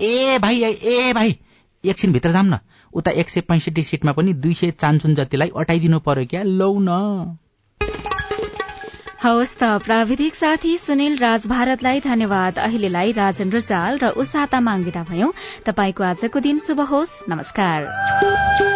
ए 0.00 0.38
भाइ 0.38 0.62
ए 0.62 1.12
भाइ 1.12 1.36
एकछिन 1.84 2.12
भित्र 2.12 2.32
जाम 2.32 2.46
न। 2.46 2.58
उता 2.92 3.10
एक 3.10 3.30
सय 3.30 3.40
पैंसठी 3.40 3.82
सिटमा 3.82 4.12
पनि 4.12 4.32
दुई 4.34 4.54
सय 4.54 4.70
चान्चुन 4.70 5.14
जतिलाई 5.14 5.50
अटाइदिनु 5.56 5.98
पर्यो 6.00 6.26
क्या 6.26 6.42
लौ 6.42 6.72
न। 6.78 7.38
हवस् 9.22 9.54
त 9.58 9.62
प्राविधिक 9.84 10.34
साथी 10.34 10.76
सुनिल 10.78 11.16
राज 11.18 11.46
भारतलाई 11.46 12.00
धन्यवाद। 12.00 12.58
अहिलेलाई 12.58 13.12
राजन 13.12 13.50
रुचाल 13.50 13.98
र 13.98 14.08
उषा 14.16 14.46
तामाङ 14.46 14.82
विदा 14.84 15.02
भयौं। 15.02 15.30
तपाईँको 15.66 16.04
आजको 16.04 16.40
दिन 16.40 16.58
शुभ 16.58 16.80
होस्। 16.80 17.18
नमस्कार। 17.28 18.75